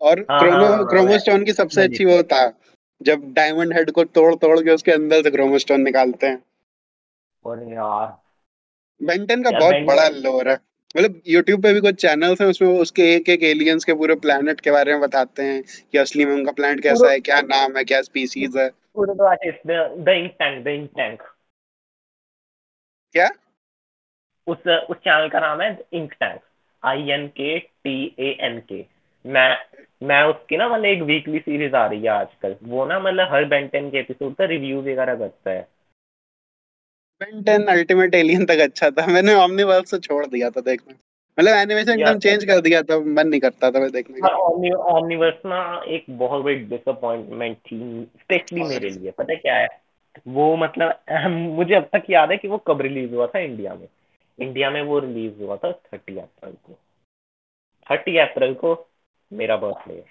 और 0.00 0.20
हाँ, 0.20 0.40
क्रोमो 0.40 0.66
हाँ, 0.66 0.86
क्रोमोस्टोन 0.86 1.34
हाँ, 1.34 1.44
की 1.44 1.52
सबसे 1.52 1.82
अच्छी 1.82 2.04
वो 2.04 2.22
था। 2.22 2.46
जब 3.00 3.32
डायमंड 3.32 3.72
हेड 3.72 3.90
को 3.90 4.04
तोड़ 4.04 4.34
तोड़ 4.34 4.58
के 4.60 4.70
उसके 4.70 4.92
अंदर 4.92 5.22
से 5.22 5.30
क्रोमोस्टोन 5.30 5.80
निकालते 5.80 6.26
हैं। 6.26 6.42
और 7.44 7.62
यार। 7.72 8.16
बेंटन 9.00 9.42
का 9.42 9.50
बहुत 9.50 9.84
बड़ा 9.86 10.08
लोर 10.08 10.48
है। 10.48 10.56
मतलब 10.96 11.20
YouTube 11.30 11.62
पे 11.62 11.72
भी 11.74 11.80
कुछ 11.80 11.94
चैनल्स 11.94 12.40
हैं 12.40 12.48
उसमें 12.48 12.68
उसके 12.80 13.02
एक 13.14 13.28
एक 13.28 13.42
एलियंस 13.42 13.84
के 13.84 13.94
पूरे 13.94 14.14
प्लेनेट 14.16 14.60
के 14.60 14.70
बारे 14.70 14.92
में 14.92 15.00
बताते 15.00 15.42
हैं 15.42 15.62
कि 15.92 15.98
असली 15.98 16.24
में 16.24 16.32
उनका 16.34 16.52
प्लेनेट 16.52 16.82
कैसा 16.82 17.10
है 17.10 17.20
क्या 17.20 17.40
नाम 17.40 17.76
है 17.76 17.84
क्या 17.84 18.00
स्पीसीज 18.02 18.56
है। 18.56 18.68
पूरे 18.94 19.14
तो 19.14 19.24
artist 19.24 19.66
the 19.66 20.08
ink 20.08 20.32
tank 20.38 20.64
the 20.64 20.68
ink 20.68 20.90
tank 20.96 21.22
क्या? 23.14 23.28
उस 24.46 24.58
उस 24.90 24.96
चैनल 24.96 25.28
का 25.28 25.40
नाम 25.40 25.60
है 25.60 25.76
ink 25.92 26.12
tank 26.12 26.40
I 26.82 27.10
N 27.10 27.26
K 27.28 27.58
T 27.58 28.04
A 28.18 28.36
N 28.40 28.58
K 28.68 28.97
मैं 29.26 29.56
मैं 30.02 30.22
उसकी 30.24 30.56
ना 30.56 30.68
मतलब 30.68 30.84
एक 30.84 31.02
वीकली 31.02 31.38
सीरीज़ 31.38 31.74
आ 31.76 31.86
रही 31.86 32.00
है 32.00 32.08
आजकल। 32.08 32.56
वो 32.62 32.84
ना 32.86 33.00
मतलब 33.00 33.28
हर 33.32 33.44
बेंटेन 33.44 33.90
के 33.90 33.98
एपिसोड 33.98 34.34
का 34.34 34.44
रिव्यू 34.44 34.80
वगैरह 34.80 35.14
करता 35.14 35.50
है। 35.50 35.68
बेंटेन 37.22 37.66
अल्टीमेट 37.66 38.14
एलियन 38.14 38.46
तक 38.46 38.58
अच्छा 38.58 38.90
था। 38.90 39.06
मैंने 39.06 39.34
ओमनीवर्स 39.34 39.90
से 39.90 39.98
छोड़ 39.98 40.26
दिया 40.26 40.50
था 40.50 40.60
देखना। 40.60 40.94
मतलब 41.38 41.56
एनिमेशन 41.56 42.00
एकदम 42.00 42.18
चेंज 42.18 42.44
कर 42.44 42.60
दिया 42.60 42.82
था। 42.82 42.98
मन 43.00 43.28
नहीं 43.28 43.40
करता 43.40 43.70
था 43.70 43.80
मैं 43.80 43.90
देखने 43.90 44.20
का। 44.20 44.28
ओमनीवर्स 44.28 45.46
ना 45.46 45.82
एक 45.88 46.04
बहुत 46.10 46.44
बड़ी 46.44 46.54
डिसअपॉइंटमेंट 46.54 47.56
थी 47.56 48.04
स्पेशली 48.20 48.62
मेरे 48.62 48.90
लिए। 48.90 49.10
पता 49.10 49.32
है 49.32 49.36
क्या 49.36 49.56
है? 49.56 49.68
वो 50.28 50.56
मतलब 50.56 51.00
मुझे 51.30 51.74
अब 51.74 51.88
तक 51.92 52.02
याद 52.10 52.30
है 52.30 52.36
कि 52.36 52.48
वो 52.48 52.58
कब 52.58 52.80
रिलीज़ 52.80 53.14
हुआ 53.14 53.26
था 53.26 53.38
इंडिया 53.38 53.74
में। 53.74 53.88
इंडिया 54.38 54.70
में 54.70 54.82
वो 54.82 54.98
रिलीज़ 54.98 55.42
हुआ 55.42 55.56
था 55.56 55.72
थर्टी 55.72 56.18
अप्रैल 56.18 56.52
को। 56.52 56.78
थर्टी 57.90 58.16
अप्रैल 58.18 58.54
को 58.54 58.87
मेरा 59.32 59.56
बर्थडे 59.56 59.94
है। 59.94 60.04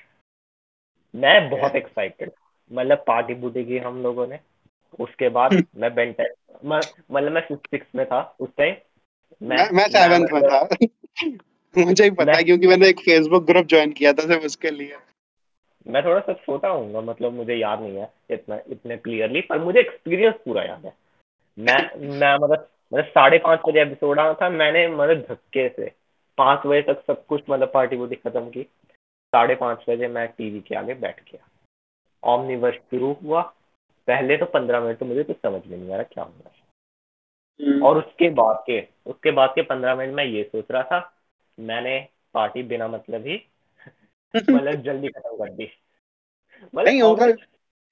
मैं 1.16 1.50
बहुत 1.50 1.76
एक्साइटेड 1.76 2.32
मतलब 2.72 2.98
पार्टी 2.98 3.34
बुटी 3.34 3.66
की 3.66 3.78
हम 3.78 4.04
लोगों 4.04 4.28
ने। 4.28 4.40
उसके 5.00 5.30
बाद 5.30 5.64
मैं 5.76 5.96
बेंटेन 5.96 6.28
मतलब 6.66 7.32
मैं 7.32 7.42
फिफ्थ 7.42 7.62
सिक्स 7.62 7.88
में 7.96 8.06
था 8.06 8.36
उस 8.40 8.50
टाइम 8.58 8.76
मैं 9.42 9.70
मैं 9.74 9.88
सेवंथ 9.88 10.28
में 10.34 10.42
था। 10.44 10.68
मुझे 11.86 12.04
ही 12.04 12.12
पता 12.12 12.38
है 12.38 12.44
क्योंकि 12.44 12.68
मैंने 12.68 12.88
एक 12.88 13.00
फेसबुक 13.00 13.46
ग्रुप 13.46 13.66
ज्वाइन 13.66 13.92
किया 13.92 14.14
था 14.14 14.28
सिर्फ़ 14.28 14.46
उसके 14.46 14.72
लिए। 14.72 14.96
मैं 15.88 16.06
थोड़ा 16.06 16.20
सा 16.20 16.34
छोटा 16.34 16.70
हूँ 16.70 17.04
मतलब 17.04 17.34
मुझे 17.34 17.54
याद 17.54 17.82
नहीं 17.82 17.98
है 17.98 18.14
इतना 18.32 18.60
इतने 18.68 18.98
क्लियरली 18.98 19.42
पर 19.42 19.60
मुझे 19.60 19.80
एक्सपीरियंस 19.80 20.36
पूरा 20.46 20.64
याद 20.64 20.86
है। 20.86 20.94
मैं 21.60 22.10
मैं 22.20 22.36
मतलब 22.36 22.70
मतलब 22.94 23.06
साढ़े 23.06 23.38
पाँच 23.38 23.60
बजे 23.68 23.82
एपिसोड 23.82 24.20
आना 24.20 24.34
था 24.34 24.50
मैंने 24.50 24.88
मतलब 24.88 25.22
धक्के 25.30 25.70
से 25.70 25.92
पाँच 26.38 26.60
बजे 26.66 26.82
तक 26.82 27.04
सब 27.08 27.26
कुछ 27.26 27.44
मतलब 27.50 27.72
पार्टी 27.74 27.96
वुटी 27.96 28.16
खत्म 28.16 28.50
की। 28.50 28.68
साढ़े 29.28 29.56
पाँच 29.56 29.86
बजे 29.90 30.08
मैं 30.08 30.28
टीवी 30.28 30.60
के 30.62 30.76
आगे 30.76 30.94
बैठ 30.94 31.32
गया। 31.32 31.48
ओमनिवर्स 32.24 32.76
शुरू 32.76 33.18
हुआ। 33.24 33.42
पहले 34.08 34.38
तो 34.38 34.46
पंद्रह 34.46 34.80
मिनट 34.80 34.98
तो 34.98 35.06
मुझे 35.06 35.24
कुछ 35.24 35.36
समझ 35.36 35.62
में 35.68 35.78
नहीं 35.78 35.92
आ 35.92 35.94
रहा 35.94 36.04
क्या 36.04 36.24
हो 36.24 36.34
रहा 36.40 36.50
है 36.50 36.58
हम्म। 37.68 37.86
और 37.86 37.98
उसके 37.98 38.30
बाद 38.30 38.64
के 38.68 38.88
उसके 39.06 39.32
बाद 39.32 39.50
के 39.56 39.62
पंद्रह 39.62 39.96
मिनट 39.96 40.14
में 40.14 40.26
ये 40.26 40.44
सोच 40.44 40.66
रहा 40.72 40.84
था 40.84 41.18
मैंने 41.60 42.08
पार्टी 42.34 42.64
बिना 42.64 42.88
मतलब 42.88 43.28
ही 43.28 43.42
मतलब 44.38 44.82
जल्दी 44.82 45.08
खत्म 45.08 45.38
कर 45.38 45.52
दी। 45.52 45.70
मतलब 46.76 47.38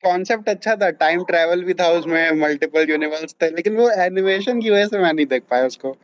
कॉन्सेप्ट 0.04 0.50
अच्छा 0.50 0.76
था 0.76 0.90
टाइम 0.90 1.24
ट्रैवल 1.24 1.64
भी 1.64 1.74
था 1.74 1.90
उसमें 1.90 2.32
मल्टीपल 2.32 2.90
यूनिवर्स 2.90 3.36
थे 3.42 3.50
लेकिन 3.50 3.78
वो 3.78 3.90
एनिमेशन 3.92 4.62
की 4.62 4.70
वजह 4.70 4.86
से 4.86 5.00
मैं 5.00 5.14
नहीं 5.14 5.26
देख 5.26 5.44
पाया 5.44 5.66
उसको। 5.66 5.96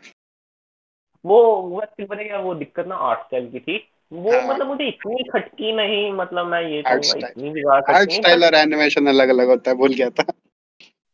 वो 1.26 1.62
वो 1.62 1.82
पता 2.02 2.40
वो 2.40 2.56
दिक्कत 2.56 2.88
ना 2.88 2.96
आर्ट 2.96 3.20
स्टाइल 3.20 3.52
की 3.52 3.60
थी। 3.60 3.88
वो 4.12 4.32
हाँ. 4.32 4.48
मतलब 4.48 4.68
मुझे 4.68 4.88
इतनी 4.88 5.24
खटकी 5.24 5.72
नहीं 5.74 6.12
मतलब 6.14 6.48
मैं 6.48 6.62
ये 6.62 6.82
कहूँगा 6.82 7.18
इतनी 7.20 7.50
भी 7.50 7.62
ज़्यादा 7.62 7.98
आर्ट 7.98 8.12
स्टाइल 8.12 8.44
और 8.46 8.56
एनिमेशन 8.56 9.08
अलग 9.08 9.30
अलग 9.30 9.48
होता 9.48 9.72
है 9.72 9.78
भूल 9.78 9.94
गया 9.94 10.10
था। 10.10 10.26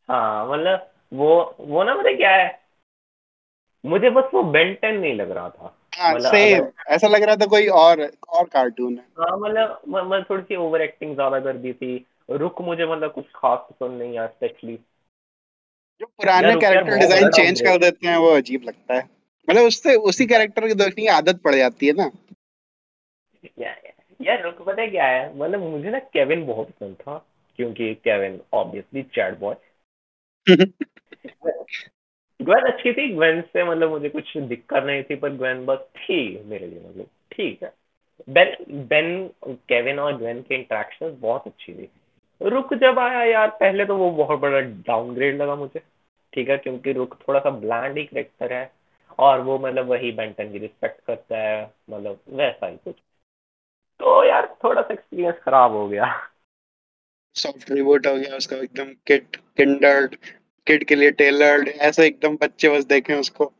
हाँ 0.09 0.47
मतलब 0.49 0.89
वो 1.13 1.55
वो 1.59 1.83
ना 1.83 1.95
मतलब 1.95 2.17
क्या 2.17 2.31
है 2.31 2.47
मुझे 3.83 4.09
बस 4.09 4.29
वो 4.33 4.43
बेंटेन 4.45 4.99
नहीं 4.99 5.13
लग 5.15 5.31
रहा 5.31 5.49
था। 5.49 5.73
हाँ, 5.93 6.13
मतलब 6.13 6.31
सेम 6.31 6.67
ऐसा 6.89 7.07
लग 7.07 7.23
रहा 7.23 7.35
था 7.35 7.45
कोई 7.45 7.67
और 7.75 8.01
और 8.29 8.45
कार्टून 8.47 8.93
है। 8.93 9.05
हाँ 9.19 9.37
मतलब 9.37 9.81
मैं 10.05 10.21
थोड़ी 10.23 10.43
सी 10.43 10.55
ओवर 10.55 10.81
एक्टिंग 10.81 11.13
ज़्यादा 11.15 11.39
कर 11.39 11.57
दी 11.57 11.73
थी 11.73 11.95
रुक 12.31 12.61
मुझे 12.61 12.85
मतलब 12.85 13.11
कुछ 13.11 13.25
खास 13.35 13.59
पसंद 13.69 14.01
नहीं 14.01 14.17
आया 14.17 14.27
स्पेशली 14.27 14.79
जो 16.01 16.05
पुराने 16.07 16.55
कैरेक्टर 16.55 16.97
डिज़ाइन 16.97 17.29
चेंज 17.29 17.61
कर 17.61 17.77
देते 17.79 18.07
हैं 18.07 18.17
वो 18.17 18.29
अजीब 18.31 18.63
लगता 18.63 18.93
है। 18.93 19.09
मतलब 19.47 19.63
उससे 19.63 19.95
उसी 20.09 20.25
कैरेक्टर 20.25 20.67
की 20.67 20.73
देखने 20.75 21.01
की 21.01 21.07
आदत 21.09 21.39
पड़ 21.43 21.55
जाती 21.55 21.87
है 21.87 21.93
ना। 21.93 22.09
यार 23.59 24.41
रुक 24.43 24.61
पता 24.61 24.81
है 24.81 24.87
क्या 24.87 25.05
है? 25.05 25.37
मतलब 25.37 25.59
मुझे 25.59 25.89
ना 25.89 25.99
केविन 25.99 26.45
बहुत 26.45 26.69
पसंद 26.69 26.95
था 26.95 27.17
क्योंकि 27.55 27.93
Kevin 27.95 28.39
obviously 28.53 29.03
chat 29.03 29.39
boy 29.39 29.55
Gwen 32.39 32.65
अच्छी 32.71 32.93
थी 32.93 33.07
ग्वेन 33.13 33.41
से 33.41 33.63
मतलब 33.63 33.89
मुझे 33.89 34.09
कुछ 34.09 34.37
दिक्कत 34.37 34.83
नहीं 34.83 35.03
थी 35.03 35.15
पर 35.15 35.29
ग्वेन 35.29 35.65
बस 35.65 35.77
थी 35.77 36.43
मेरे 36.45 36.67
लिए 36.67 36.79
मतलब 36.79 37.07
ठीक 37.31 37.63
है। 37.63 37.73
बेन 38.29 38.55
बेन 38.87 39.27
केविन 39.69 39.99
और 39.99 40.17
ग्वेन 40.17 40.41
के 40.41 40.55
इंटरेक्शन 40.55 41.17
बहुत 41.19 41.47
अच्छी 41.47 41.73
थी। 41.73 41.89
रुक 42.41 42.73
जब 42.73 42.99
आया 42.99 43.23
यार 43.23 43.49
पहले 43.49 43.85
तो 43.85 43.97
वो 43.97 44.11
बहुत 44.11 44.39
बड़ा 44.39 44.59
डाउनग्रेड 44.59 45.41
लगा 45.41 45.55
मुझे 45.55 45.81
ठीक 46.33 46.49
है 46.49 46.57
क्योंकि 46.57 46.93
रुक 46.93 47.17
थोड़ा 47.27 47.39
सा 47.39 47.49
ब्लैंड 47.49 47.97
ही 47.97 48.03
करेक्टर 48.05 48.53
है 48.53 48.71
और 49.19 49.41
वो 49.41 49.57
मतलब 49.59 49.87
वही 49.87 50.11
बेंटन 50.11 50.51
की 50.51 50.57
रिस्पेक्ट 50.57 51.01
करता 51.05 51.37
है 51.37 51.71
मतलब 51.89 52.19
वैसा 52.29 52.67
ही 52.67 52.77
कुछ। 52.77 52.95
तो 53.99 54.23
यार 54.23 54.57
थोड़ा 54.63 54.81
सा 54.81 54.93
एक्सपीरियंस 54.93 55.35
खराब 55.43 55.71
हो 55.71 55.87
गया। 55.89 56.29
सॉफ्ट 57.35 57.71
रिबूट 57.71 58.07
हो 58.07 58.15
गया 58.15 58.35
उसका 58.35 58.57
एकदम 58.57 58.85
किट 58.85 59.35
किंडर्ड 59.35 60.15
किड 60.67 60.83
के 60.83 60.95
लिए 60.95 61.11
टेलर्ड 61.11 61.67
ऐसे 61.67 62.07
एकदम 62.07 62.37
बच्चे 62.37 62.69
बस 62.69 62.83
देखें 62.83 63.15
उसको। 63.15 63.53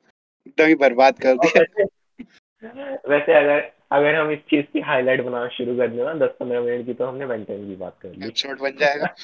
एकदम 0.47 0.65
ही 0.65 0.75
बर्बाद 0.75 1.19
कर 1.19 1.33
दिया। 1.33 1.61
वैसे, 1.61 3.09
वैसे 3.09 3.33
अगर 3.33 3.71
अगर 3.91 4.15
हम 4.15 4.31
इस 4.31 4.39
चीज़ 4.39 4.65
की 4.65 4.79
हाईलाइट 4.79 5.21
बनाना 5.21 5.47
शुरू 5.47 5.77
कर 5.77 5.87
दें 5.87 6.03
ना 6.03 6.13
दस 6.13 6.31
पंद्रह 6.39 6.61
मिनट 6.61 6.85
की 6.85 6.93
तो 6.93 7.05
हमने 7.05 7.27
बेंटन 7.27 7.67
की 7.67 7.75
बात 7.75 7.97
कर 8.01 8.09
ली। 8.09 8.31
शॉर्ट 8.35 8.59
बन 8.59 8.71
जाएगा। 8.71 9.15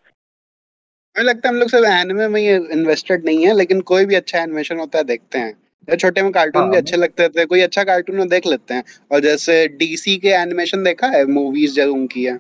मुझे 1.18 1.24
लगता 1.24 1.50
है 1.50 1.54
हम 1.54 1.60
लोग 1.60 1.70
सब 1.70 1.84
एनिमे 1.86 2.28
में 2.28 2.42
ही 2.42 2.56
इन्वेस्टेड 2.56 3.26
नहीं 3.26 3.48
है 3.48 3.54
लेकिन 3.54 3.82
कोई 3.82 4.06
भी 4.06 4.16
अच्छा 4.16 4.40
एनिमेशन 4.40 4.80
होता 4.80 4.98
है 4.98 5.04
देखते 5.04 5.38
हैं। 5.38 5.54
छोटे 5.90 6.22
में 6.22 6.32
कार्टून 6.32 6.62
हाँ, 6.62 6.72
भी 6.72 6.78
अच्छे 6.78 6.98
लगते 6.98 7.30
थे 7.30 7.46
कोई 7.46 7.62
अच्छा 7.62 7.84
कार्टून 7.84 8.16
में 8.16 8.28
देख 8.28 8.48
लेते 8.48 8.74
हैं। 8.74 8.84
और 9.12 9.20
जैसे 9.20 9.68
डीसी 9.68 10.18
के 10.18 10.28
एनिमेशन 10.28 10.84
देखा 10.84 11.08
है 11.08 11.26
मूवीज़ 11.26 11.74
जो 11.74 11.94
उनकी 11.94 12.24
है 12.26 12.40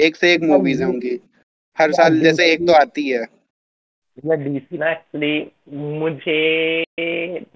एक 0.00 0.16
से 0.16 0.34
एक 0.34 0.40
मूवीज़ 0.42 0.82
हाँ, 0.82 0.88
है 0.88 0.94
उनकी। 0.94 1.20
हर 1.78 1.92
साल 1.92 2.20
जैसे 2.20 2.52
एक 2.52 2.66
तो 2.66 2.72
आती 2.72 3.08
है। 3.08 3.26
डीसी 4.26 4.78
ना 4.78 4.90
एक्चुअली 4.90 5.50
मुझे 5.98 6.84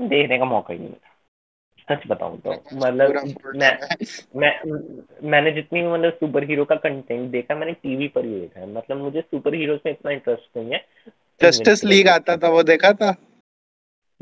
देखने 0.01 0.38
का 0.38 0.45
मौका 0.45 0.73
ही 0.73 0.79
नहीं 0.79 0.88
मिला। 0.88 1.09
सच 1.90 2.07
बताऊँ 2.07 2.40
तो 2.40 2.64
मतलब 2.75 3.35
मैं 3.57 3.79
मैं 4.37 4.61
मैंने 5.31 5.53
जितनी 5.53 5.83
मतलब 5.83 6.12
सुपर 6.12 6.45
हीरो 6.45 6.64
का 6.64 6.75
कंटेंट 6.75 7.31
देखा 7.31 7.55
मैंने 7.55 7.73
टीवी 7.73 8.09
पर 8.09 8.25
ही 8.25 8.40
देखा 8.40 8.61
है। 8.61 8.73
मतलब 8.73 8.97
मुझे 8.97 9.21
सुपर 9.21 9.55
हीरो 9.55 9.75
में 9.75 9.92
इतना 9.92 10.11
इंटरेस्ट 10.11 10.57
नहीं 10.57 10.71
है। 10.73 10.85
जस्टिस 11.42 11.85
लीग 11.85 12.09
आता 12.09 12.37
था 12.37 12.49
वो 12.49 12.62
देखा 12.62 12.92
था? 12.92 13.16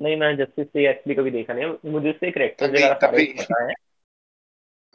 नहीं 0.01 0.17
मैं 0.17 0.37
जस्टिस 0.37 0.67
लीग 0.77 0.87
एक्चुअली 0.87 1.15
कभी 1.15 1.31
देखा 1.31 1.55
नहीं 1.55 1.93
मुझे 1.93 2.11
उससे 2.11 2.31
करेक्टर 2.31 2.69
वगैरह 2.69 2.95
सारे 2.97 3.25
पता 3.35 3.63
है। 3.63 3.75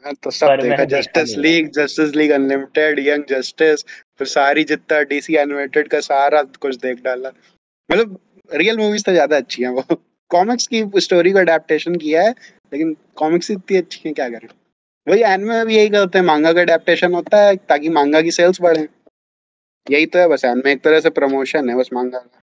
हाँ, 0.04 0.12
तो 0.14 0.30
सब 0.30 0.58
देखा। 0.62 0.84
Justice 0.86 1.36
League 1.38 1.70
Justice 1.72 2.14
League 2.16 2.30
Unlimited 2.32 2.98
Young 2.98 3.24
Justice 3.28 3.84
फिर 4.18 4.26
सारी 4.28 4.64
जितना 4.64 5.00
डीसी 5.04 5.36
एनिमेटेड 5.36 5.88
का 5.88 6.00
सारा 6.02 6.42
कुछ 6.60 6.76
देख 6.76 7.02
डाला। 7.04 7.32
मतलब 7.90 8.18
रियल 8.50 8.78
मूवीज़ 8.78 9.04
तो 9.04 9.12
ज़्यादा 9.12 9.36
अच्छी 9.36 9.62
हैं 9.62 9.70
वो। 9.70 9.84
कॉमिक्स 10.30 10.66
की 10.66 10.82
स्टोरी 10.98 11.32
को 11.32 11.38
अडेप्टेशन 11.38 11.94
किया 11.96 12.22
है 12.22 12.30
लेकिन 12.72 12.96
कॉमिक्स 13.16 13.50
इतनी 13.50 13.76
अच्छी 13.78 14.00
है 14.06 14.12
क्या 14.14 14.28
करें? 14.28 14.48
वही 15.06 15.22
एनमे 15.24 15.64
भी 15.64 15.76
यही 15.76 15.88
करते 15.88 16.18
हैं। 16.18 16.24
मांगा 16.26 16.52
का 16.52 16.60
अडेप्टेशन 16.60 17.14
होता 17.14 17.42
है 17.42 17.56
ताकि 17.68 17.88
मांगा 17.90 18.20
की 18.22 18.30
सेल्स 18.32 18.60
बढ़े। 18.60 18.86
यही 19.86 20.06
तो 20.06 20.18
है 20.18 20.28
बस 20.28 20.44
एनमे 20.44 20.72
एक 20.72 20.82
तरह 20.84 21.00
से 21.00 21.10
प्रमोशन 21.10 21.68
है 21.70 21.76
बस 21.76 21.90
मांगा 21.92 22.18
का। 22.18 22.40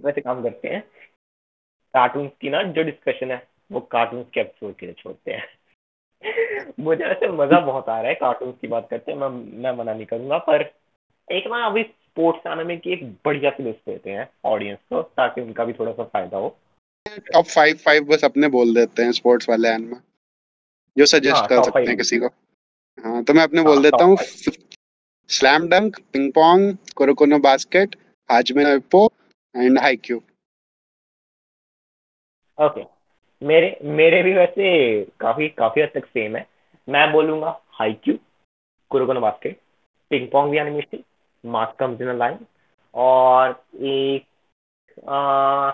वैसे 0.00 0.20
काम 0.20 0.42
करते 0.42 0.68
हैं। 0.68 0.80
कार्टून 1.94 2.28
की 2.28 2.50
ना 2.50 2.62
जो 2.62 2.82
डिस्कशन 2.82 3.30
है 3.30 3.46
वो 3.72 3.80
कार्टून 3.80 4.22
के 4.22 4.40
एपिसोड 4.40 4.76
के 4.76 4.86
लिए 4.86 4.94
छोड़ते 4.98 5.32
हैं। 5.32 5.46
मुझे 6.80 7.04
वैसे 7.04 7.28
मज़ा 7.28 7.60
बहुत 7.60 7.88
आ 7.88 8.00
रहा 8.00 8.08
है 8.08 8.14
कार्टून 8.14 8.52
की 8.52 8.66
बात 8.66 8.88
करते 8.90 9.12
हैं 9.12 9.18
मैं 9.18 9.28
मैं 9.62 9.72
मना 9.72 9.94
नहीं 9.94 10.06
करूँगा 10.06 10.38
पर 10.38 10.62
एक 11.28 11.46
ना 11.46 11.64
अभी 11.66 11.82
स्पोर्ट्स 11.82 12.46
एनिमे 12.46 12.76
की 12.76 12.92
एक 12.92 13.04
बढ़िया 13.24 13.50
सी 13.50 13.62
लिस्ट 13.62 13.80
देते 13.86 14.10
हैं 14.10 14.28
ऑडियंस 14.44 14.78
को 14.90 15.02
ताकि 15.02 15.40
उनका 15.40 15.64
भी 15.64 15.72
थोड़ा 15.72 15.92
सा 15.92 16.04
फ़ायदा 16.04 16.36
हो। 16.36 16.56
टॉप 17.32 17.44
फाइव 17.44 17.76
फाइव 17.76 18.04
बस 18.04 18.24
अपने 18.24 18.48
बोल 18.48 18.74
देते 18.74 19.02
हैं 19.02 19.12
स्पोर्ट्स 19.12 19.48
वाले 19.48 19.68
एनिमे 19.68 19.96
जो 20.96 21.06
सजेस्ट 21.06 21.36
हाँ, 21.36 21.46
कर 21.46 21.62
सकते 21.62 21.86
हैं 21.88 21.96
किसी 21.96 22.18
को। 22.18 22.26
हाँ 22.98 23.22
तो 23.24 23.34
मैं 23.34 23.42
अपने 23.42 23.60
हाँ, 23.60 23.66
बोल 23.66 23.82
देता 23.82 24.04
हूँ। 24.04 24.16
Slam 25.30 25.68
dunk 25.68 25.96
ping 26.12 26.32
pong 26.32 26.76
Kuroko no 26.96 27.38
basket 27.38 27.96
Hajime 28.30 28.74
Ippo 28.74 29.06
and 29.56 29.78
Haikyuu 29.78 30.20
okay 32.58 32.84
मेरे 33.46 33.78
मेरे 33.82 34.22
भी 34.22 34.32
वैसे 34.32 35.04
काफ़ी 35.20 35.48
काफ़ी 35.48 35.82
हद 35.82 35.90
तक 35.94 36.06
सेम 36.06 36.36
है। 36.36 36.46
मैं 36.88 37.12
बोलूँगा 37.12 37.60
Haikyuu 37.70 38.18
Kuroko no 38.90 39.20
basket 39.20 39.60
ping 40.10 40.28
pong 40.28 40.50
भी 40.50 40.58
animation 40.58 41.02
mass 41.44 41.74
comes 41.78 42.00
in 42.00 42.18
line 42.18 42.38
और 42.94 43.64
एक 43.74 44.26
आ, 45.08 45.70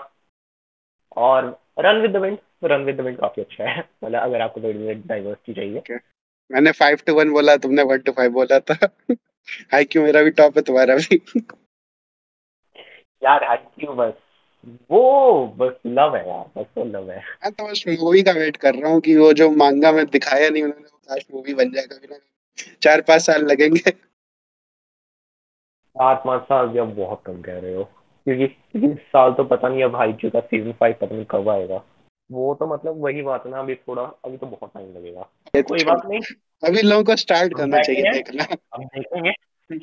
और 1.17 1.59
run 1.79 2.01
with 2.01 2.11
the 2.11 2.15
wind 2.15 2.37
run 2.63 2.83
with 2.83 2.97
the 2.97 3.01
wind 3.01 3.17
काफ़ी 3.17 3.41
अच्छा 3.41 3.63
है। 3.63 3.89
मतलब 4.03 4.21
अगर 4.21 4.41
आपको 4.41 4.61
थोड़ी 4.61 4.93
डाइवर्सिटी 4.93 5.53
चाहिए। 5.53 5.79
Okay. 5.79 5.99
मैंने 6.51 6.71
फाइव 6.71 6.97
टू 7.07 7.13
वन 7.13 7.31
बोला 7.31 7.55
तुमने 7.57 7.83
वन 7.83 7.97
टू 7.97 8.11
फाइव 8.11 8.31
बोला 8.31 8.59
था। 8.59 8.97
हाई 9.73 9.85
क्यों 9.85 10.03
मेरा 10.03 10.21
भी 10.21 10.29
टॉप 10.29 10.57
है 10.57 10.63
तुम्हारा 10.63 10.95
भी। 10.95 11.17
यार 13.25 13.43
हाई 13.43 13.57
क्यों 13.57 13.97
बस 13.97 14.13
वो 14.91 15.45
बस 15.47 15.73
लव 15.85 16.15
है 16.15 16.29
यार 16.29 16.45
बस 16.57 16.65
वो 16.77 16.83
लव 16.85 17.11
है। 17.11 17.17
मैं 17.17 17.51
तो 17.51 17.67
बस 17.67 17.83
मूवी 17.89 18.23
का 18.23 18.31
वेट 18.31 18.57
कर 18.57 18.75
रहा 18.75 18.91
हूँ 18.91 19.01
कि 19.01 19.17
वो 19.17 19.33
जो 19.33 19.49
मांगा 19.49 19.91
में 19.91 20.05
दिखाया 20.05 20.49
नहीं 20.49 20.63
उन्होंने 20.63 20.85
वो 20.85 20.97
काश 21.09 21.25
मूवी 21.33 21.53
बन 21.53 21.71
जाए 21.71 21.85
कभी 21.85 22.07
ना 22.11 22.17
चार 22.81 23.01
पाँच 23.01 23.21
साल 23.21 23.45
लगेंगे। 23.45 23.91
चार 25.95 26.15
पाँच 26.15 26.41
साल 26.41 26.67
भी 26.67 26.79
अब 26.79 26.95
बहुत 26.95 27.21
कम 27.25 27.41
कह 27.41 27.59
रहे 27.59 27.75
हो। 27.75 27.83
क्योंकि 28.27 28.43
इस 28.87 28.99
साल 28.99 29.33
तो 29.33 29.43
पता 29.43 29.69
नहीं 29.69 29.83
अब 29.83 29.95
हाईक्यू 29.95 30.29
का 30.29 30.39
सीज़न 30.39 30.71
फाइव 30.71 30.95
पता 31.01 31.15
नहीं 31.15 31.25
कब 31.25 31.49
आएगा। 31.49 31.83
वो 32.31 32.55
तो 32.55 32.67
मतलब 32.67 33.03
वही 33.03 33.21
बात 33.21 33.47
ना 33.47 33.59
अभी 33.59 33.75
थोड़ा 33.75 34.03
अभी 34.03 34.37
तो 34.37 34.47
बहुत 34.47 34.71
टाइम 34.73 34.95
लगेगा। 34.95 35.29
कोई 35.61 35.83
बात 35.83 36.05
नहीं। 36.05 36.21
अभी 36.63 36.81
लोगों 36.81 37.03
को 37.03 37.15
स्टार्ट 37.15 37.53
करना 37.53 37.81
चाहिए 37.81 38.11
देखना। 38.11 38.43
हम 38.75 38.85
देखेंगे। 38.85 39.33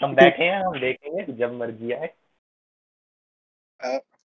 हम 0.05 0.15
बैठे 0.15 0.45
हैं 0.45 0.63
हम 0.63 0.81
देखेंगे 0.81 1.33
जब 1.33 1.53
मर्ज़ी 1.53 1.93
आए। 1.93 2.11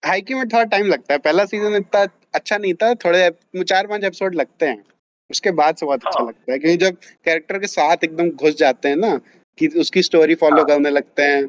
हाईक्यू 0.02 0.36
में 0.38 0.46
थोड़ा 0.48 0.64
टाइम 0.64 0.86
लगता 0.86 1.12
है। 1.14 1.18
पहला 1.18 1.44
सीज़न 1.44 1.76
इतना 1.76 2.06
अच्छा 2.34 2.56
नहीं 2.58 2.74
था 2.74 2.94
थोड़े 2.94 3.30
चार 3.62 3.86
पाँच 3.86 4.04
एपिसोड 4.04 4.34
लगते 4.34 4.66
हैं। 4.66 4.82
उसके 5.30 5.50
बाद 5.52 5.76
से 5.76 5.86
बहुत 5.86 6.04
अच्छा 6.06 6.20
हाँ। 6.20 6.28
लगता 6.28 6.52
है 6.52 6.58
क्योंकि 6.58 6.76
जब 6.76 6.96
कैरेक्टर 7.24 7.58
के 7.58 7.66
साथ 7.66 8.04
एकदम 8.04 8.30
घुस 8.30 8.54
जाते 8.56 8.88
हैं 8.88 8.96
ना 8.96 9.16
कि 9.58 9.66
उसकी 9.80 10.02
स्टोरी 10.02 10.34
फॉलो 10.34 10.56
हाँ। 10.56 10.66
करने 10.66 10.90
लगते 10.90 11.22
हैं। 11.22 11.42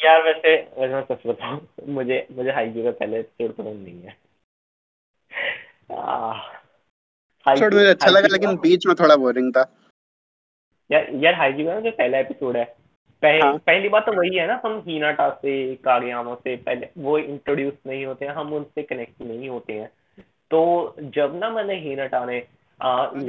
यार 0.00 0.22
वैसे 0.22 0.54
वैसे 0.78 0.94
मैं 0.94 1.02
सच 1.04 1.26
बताऊँ 1.26 1.60
मुझे 1.94 2.26
मुझे 2.32 2.50
हाईक्यू 2.52 2.84
का 2.84 2.90
पहले 2.90 3.18
एपिसोड 3.18 3.54
पसंद 3.54 3.84
नहीं 3.84 4.02
है। 4.02 4.16
एपिसोड 7.46 7.74
मुझे 7.74 7.86
अच्छा 7.86 8.10
लगा 8.10 8.28
लेकिन 8.32 8.56
बीच 8.58 8.86
में 8.86 8.94
थोड़ा 9.00 9.16
बोरिंग 9.16 9.52
था। 9.52 9.62
यार 10.90 11.06
यार 11.24 11.34
हाईक्यू 11.34 11.66
का 11.66 11.78
जो 11.80 11.90
पहला 11.90 12.18
एपिसोड 12.18 12.56
है 12.56 12.64
पह, 13.22 13.42
हाँ. 13.42 13.58
पहली 13.58 13.88
बात 13.88 14.06
तो 14.06 14.12
वही 14.12 14.36
है 14.36 14.46
ना 14.46 14.60
हम 14.64 14.82
हीनाटा 14.86 15.30
से 15.30 15.74
कागयामा 15.74 16.34
से 16.34 16.56
पहले 16.56 16.88
वो 16.98 17.18
इंट्रोड्यूस 17.18 17.74
नहीं 17.86 18.06
होते 18.06 18.24
हैं 18.24 18.32
हम 18.32 18.52
उनसे 18.52 18.82
कनेक्ट 18.82 19.22
नहीं 19.22 19.48
होते 19.48 19.72
हैं 19.72 19.90
तो 20.50 20.96
जब 21.00 21.38
ना 21.40 21.50
मैंने 21.50 21.80
हीनाटा 21.80 22.24
ने 22.24 22.36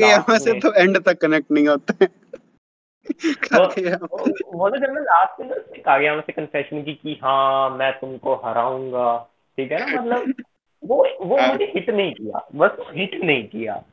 यहाँ 0.05 0.37
से 0.37 0.59
तो 0.59 0.73
एंड 0.73 0.97
तक 1.03 1.21
कनेक्ट 1.21 1.51
नहीं 1.51 1.67
होते 1.67 1.93
हैं 2.01 2.09
वो 4.53 4.69
तो 4.69 4.77
जब 4.77 4.89
मैं 4.89 5.01
लास्ट 5.01 5.39
में 5.39 5.49
उसने 5.49 5.79
कागयामा 5.79 6.21
से 6.21 6.33
कन्फेशन 6.33 6.83
की 6.83 6.93
कि 6.93 7.19
हाँ 7.23 7.69
मैं 7.69 7.91
तुमको 7.91 8.35
हराऊँगा 8.35 9.17
ठीक 9.57 9.71
है 9.71 9.79
ना 9.79 10.01
मतलब 10.01 10.33
वो 10.83 11.07
वो 11.21 11.37
हाँ। 11.37 11.47
मुझे 11.47 11.65
हिट 11.65 11.89
नहीं 11.89 12.13
किया 12.13 12.47
बस 12.55 12.77
हिट 12.91 13.23
नहीं 13.23 13.47
किया 13.47 13.83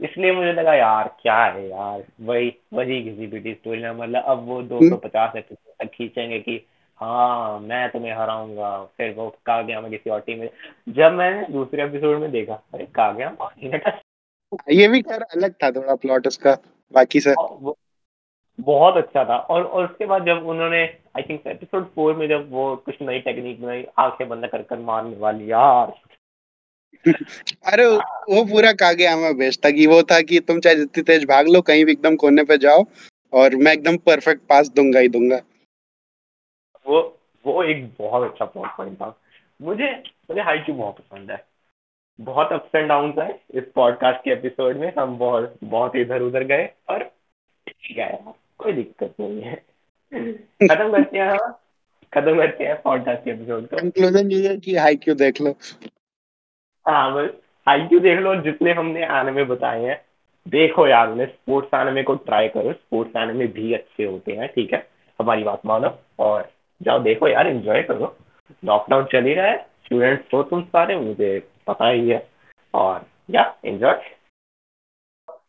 इसलिए 0.00 0.32
मुझे 0.32 0.52
लगा 0.52 0.74
यार 0.74 1.08
क्या 1.22 1.36
है 1.44 1.68
यार? 1.68 2.04
वही 2.20 2.52
वही 2.74 3.02
किसी 3.04 3.26
बीटी 3.26 3.54
स्टोरी 3.54 3.80
ना 3.82 3.92
मतलब 3.92 4.24
अब 4.24 4.44
वो 4.46 4.60
दो 4.62 4.88
सौ 4.88 4.96
पचास 4.96 5.36
एपिसोड 5.36 5.84
तक 5.84 5.92
खींचेंगे 5.94 6.38
कि 6.40 6.56
हाँ 7.00 7.58
मैं 7.60 7.88
तुम्हें 7.90 8.12
हराऊँगा। 8.12 8.70
फिर 8.96 9.14
वो 9.14 9.28
कागयामा 9.46 9.88
किसी 9.88 10.10
और 10.10 10.20
टीम 10.20 10.38
में 10.40 10.48
जब 10.88 11.12
मैंने 11.12 11.46
दूसरे 11.52 11.84
एपिसोड 11.84 12.18
में 12.20 12.30
देखा 12.30 12.54
अरे 12.74 12.86
कागयामा 12.94 13.50
ये 14.70 14.88
भी 14.88 15.00
खैर 15.02 15.22
अलग 15.22 15.52
था 15.52 15.70
थोड़ा 15.70 15.94
प्लॉट 15.94 16.26
उसका 16.26 16.56
बाकी 16.92 17.20
से 17.20 17.34
बहुत 18.58 18.96
अच्छा 18.96 19.24
था। 19.24 19.36
और 19.36 19.62
और 19.64 19.84
उसके 19.84 20.06
बाद 20.06 20.26
जब 20.26 20.46
उन्होंने 20.46 20.82
आई 21.16 21.22
थिंक 21.22 21.46
एपिसोड 21.46 21.86
फोर 21.94 22.14
में 22.16 22.26
जब 22.28 22.50
वो 22.50 22.74
कुछ 22.76 22.96
नई 23.02 23.18
टेक्निक 23.20 23.62
बनाई 23.62 23.84
आँखें 23.98 24.28
बंद 24.28 24.46
कर 24.46 24.62
कर 24.62 24.78
मारने 24.80 25.16
वाली 25.16 25.50
यार 25.50 25.92
अरे 27.66 27.86
वो 27.86 28.44
पूरा 28.44 28.72
कागे 28.72 29.06
बेस्ट 29.34 29.64
था 29.64 29.70
कि 29.70 29.86
वो 29.86 30.02
था 30.02 30.20
कि 30.20 30.40
तुम 30.40 30.60
चाहे 30.60 30.76
जितनी 30.76 31.02
तेज 31.02 31.24
भाग 31.24 31.48
लो 31.48 31.60
कहीं 31.62 31.84
भी 31.84 31.92
एकदम 31.92 32.16
कोने 32.16 32.44
पे 32.44 32.58
जाओ 32.58 32.84
और 33.32 33.56
मैं 33.56 33.72
एकदम 33.72 33.96
परफेक्ट 34.06 34.42
पास 34.48 34.68
दूँगा 34.68 35.00
ही 35.00 35.08
दूँगा। 35.08 35.40
वो 36.86 37.00
वो 37.44 37.62
एक 37.64 37.84
बहुत 37.98 38.30
अच्छा 38.30 38.44
प्लॉट 38.44 38.76
पॉइंट 38.76 38.96
था। 38.96 39.14
मुझे 39.62 39.92
मुझे 40.30 40.40
हाई 40.40 40.58
क्यू 40.58 40.74
बहुत 40.74 40.98
पसंद 40.98 41.30
है। 41.30 41.44
बहुत 42.18 42.52
अप्स 42.52 42.74
एंड 42.74 42.88
डाउन 42.88 43.14
है। 43.18 43.28
इस 43.54 43.64
पॉडकास्ट 43.74 44.24
के 44.24 44.30
एपिसोड 44.30 44.76
में 44.76 44.92
हम 44.98 45.16
बहुत 45.18 45.56
बहुत 45.64 45.96
इधर 45.96 46.22
उधर 46.22 46.44
गए 46.44 46.68
और 46.88 47.02
ठीक 47.68 47.98
है 47.98 48.18
कोई 48.58 48.72
दिक्कत 48.72 49.14
नहीं 49.20 49.42
है। 49.42 49.54
खत्म 50.68 50.90
करते 50.92 51.18
हैं 51.18 51.38
खत्म 52.12 52.36
करते 52.36 52.64
हैं 52.64 52.80
पॉडकास्ट 52.82 53.24
के 53.24 53.30
एपिसोड 53.30 53.68
को। 53.68 53.76
कंक्लूजन 53.76 54.30
ये 54.32 54.48
है 54.48 54.56
कि 54.56 54.76
हाईक्यू 54.76 55.14
देख 55.14 55.40
लो। 55.40 55.54
हाँ 56.88 57.14
बस 57.14 57.30
हाईक्यू 57.68 58.00
देख 58.00 58.18
लो, 58.18 58.34
जितने 58.36 58.72
हमने 58.72 59.04
एनिमे 59.04 59.44
बताए 59.44 59.82
हैं। 59.84 60.04
देखो 60.48 60.86
यार 60.86 61.08
उन्हें 61.08 61.26
स्पोर्ट्स 61.26 61.74
एनिमे 61.74 62.02
को 62.02 62.14
ट्राई 62.14 62.48
करो। 62.48 62.72
स्पोर्ट्स 62.72 63.16
एनिमे 63.16 63.46
भी 63.46 63.72
अच्छे 63.74 64.04
होते 64.04 64.32
हैं, 64.32 64.48
ठीक 64.48 64.72
है? 64.72 64.86
हमारी 65.20 65.42
बात 65.44 65.66
मानो। 65.66 65.98
और 66.18 66.50
जाओ 66.82 66.98
देखो 66.98 67.28
यार 67.28 67.46
एंजॉय 67.46 67.82
करो। 67.82 68.16
लॉकडाउन 68.64 69.04
चल 69.04 69.24
ही 69.24 69.34
रहा 69.34 69.46
है। 69.46 69.58
स्टूडेंट्स 69.84 70.34
हो 70.34 70.42
तुम 70.42 70.62
सारे, 70.62 70.96
मुझे 70.96 71.48
पता 71.66 71.88
ही 71.88 72.10
है। 72.10 72.28
और 72.74 73.06
या 73.30 73.54
एंजॉय 73.64 74.00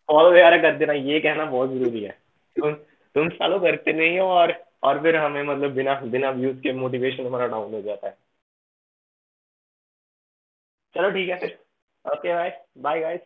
फॉलो 0.07 0.29
वगैरह 0.31 0.61
कर 0.61 0.75
देना। 0.75 0.93
ये 0.93 1.19
कहना 1.19 1.45
बहुत 1.45 1.69
ज़रूरी 1.69 2.03
है। 2.03 2.17
तुम 2.55 2.73
तुम 3.15 3.29
फॉलो 3.29 3.59
करते 3.59 3.93
नहीं 3.93 4.19
हो 4.19 4.27
और 4.27 4.53
और 4.83 5.01
फिर 5.01 5.15
हमें 5.15 5.43
मतलब 5.43 5.71
बिना 5.71 5.93
बिना 6.05 6.29
व्यूज़ 6.31 6.57
के 6.57 6.73
मोटिवेशन 6.73 7.25
हमारा 7.25 7.47
डाउन 7.47 7.73
हो 7.73 7.81
जाता 7.81 8.07
है। 8.07 8.17
चलो 10.95 11.09
ठीक 11.11 11.29
है 11.29 11.39
फिर। 11.39 11.59
Okay 12.05 12.33
bye 12.35 12.49
bye 12.77 12.99
guys 12.99 13.21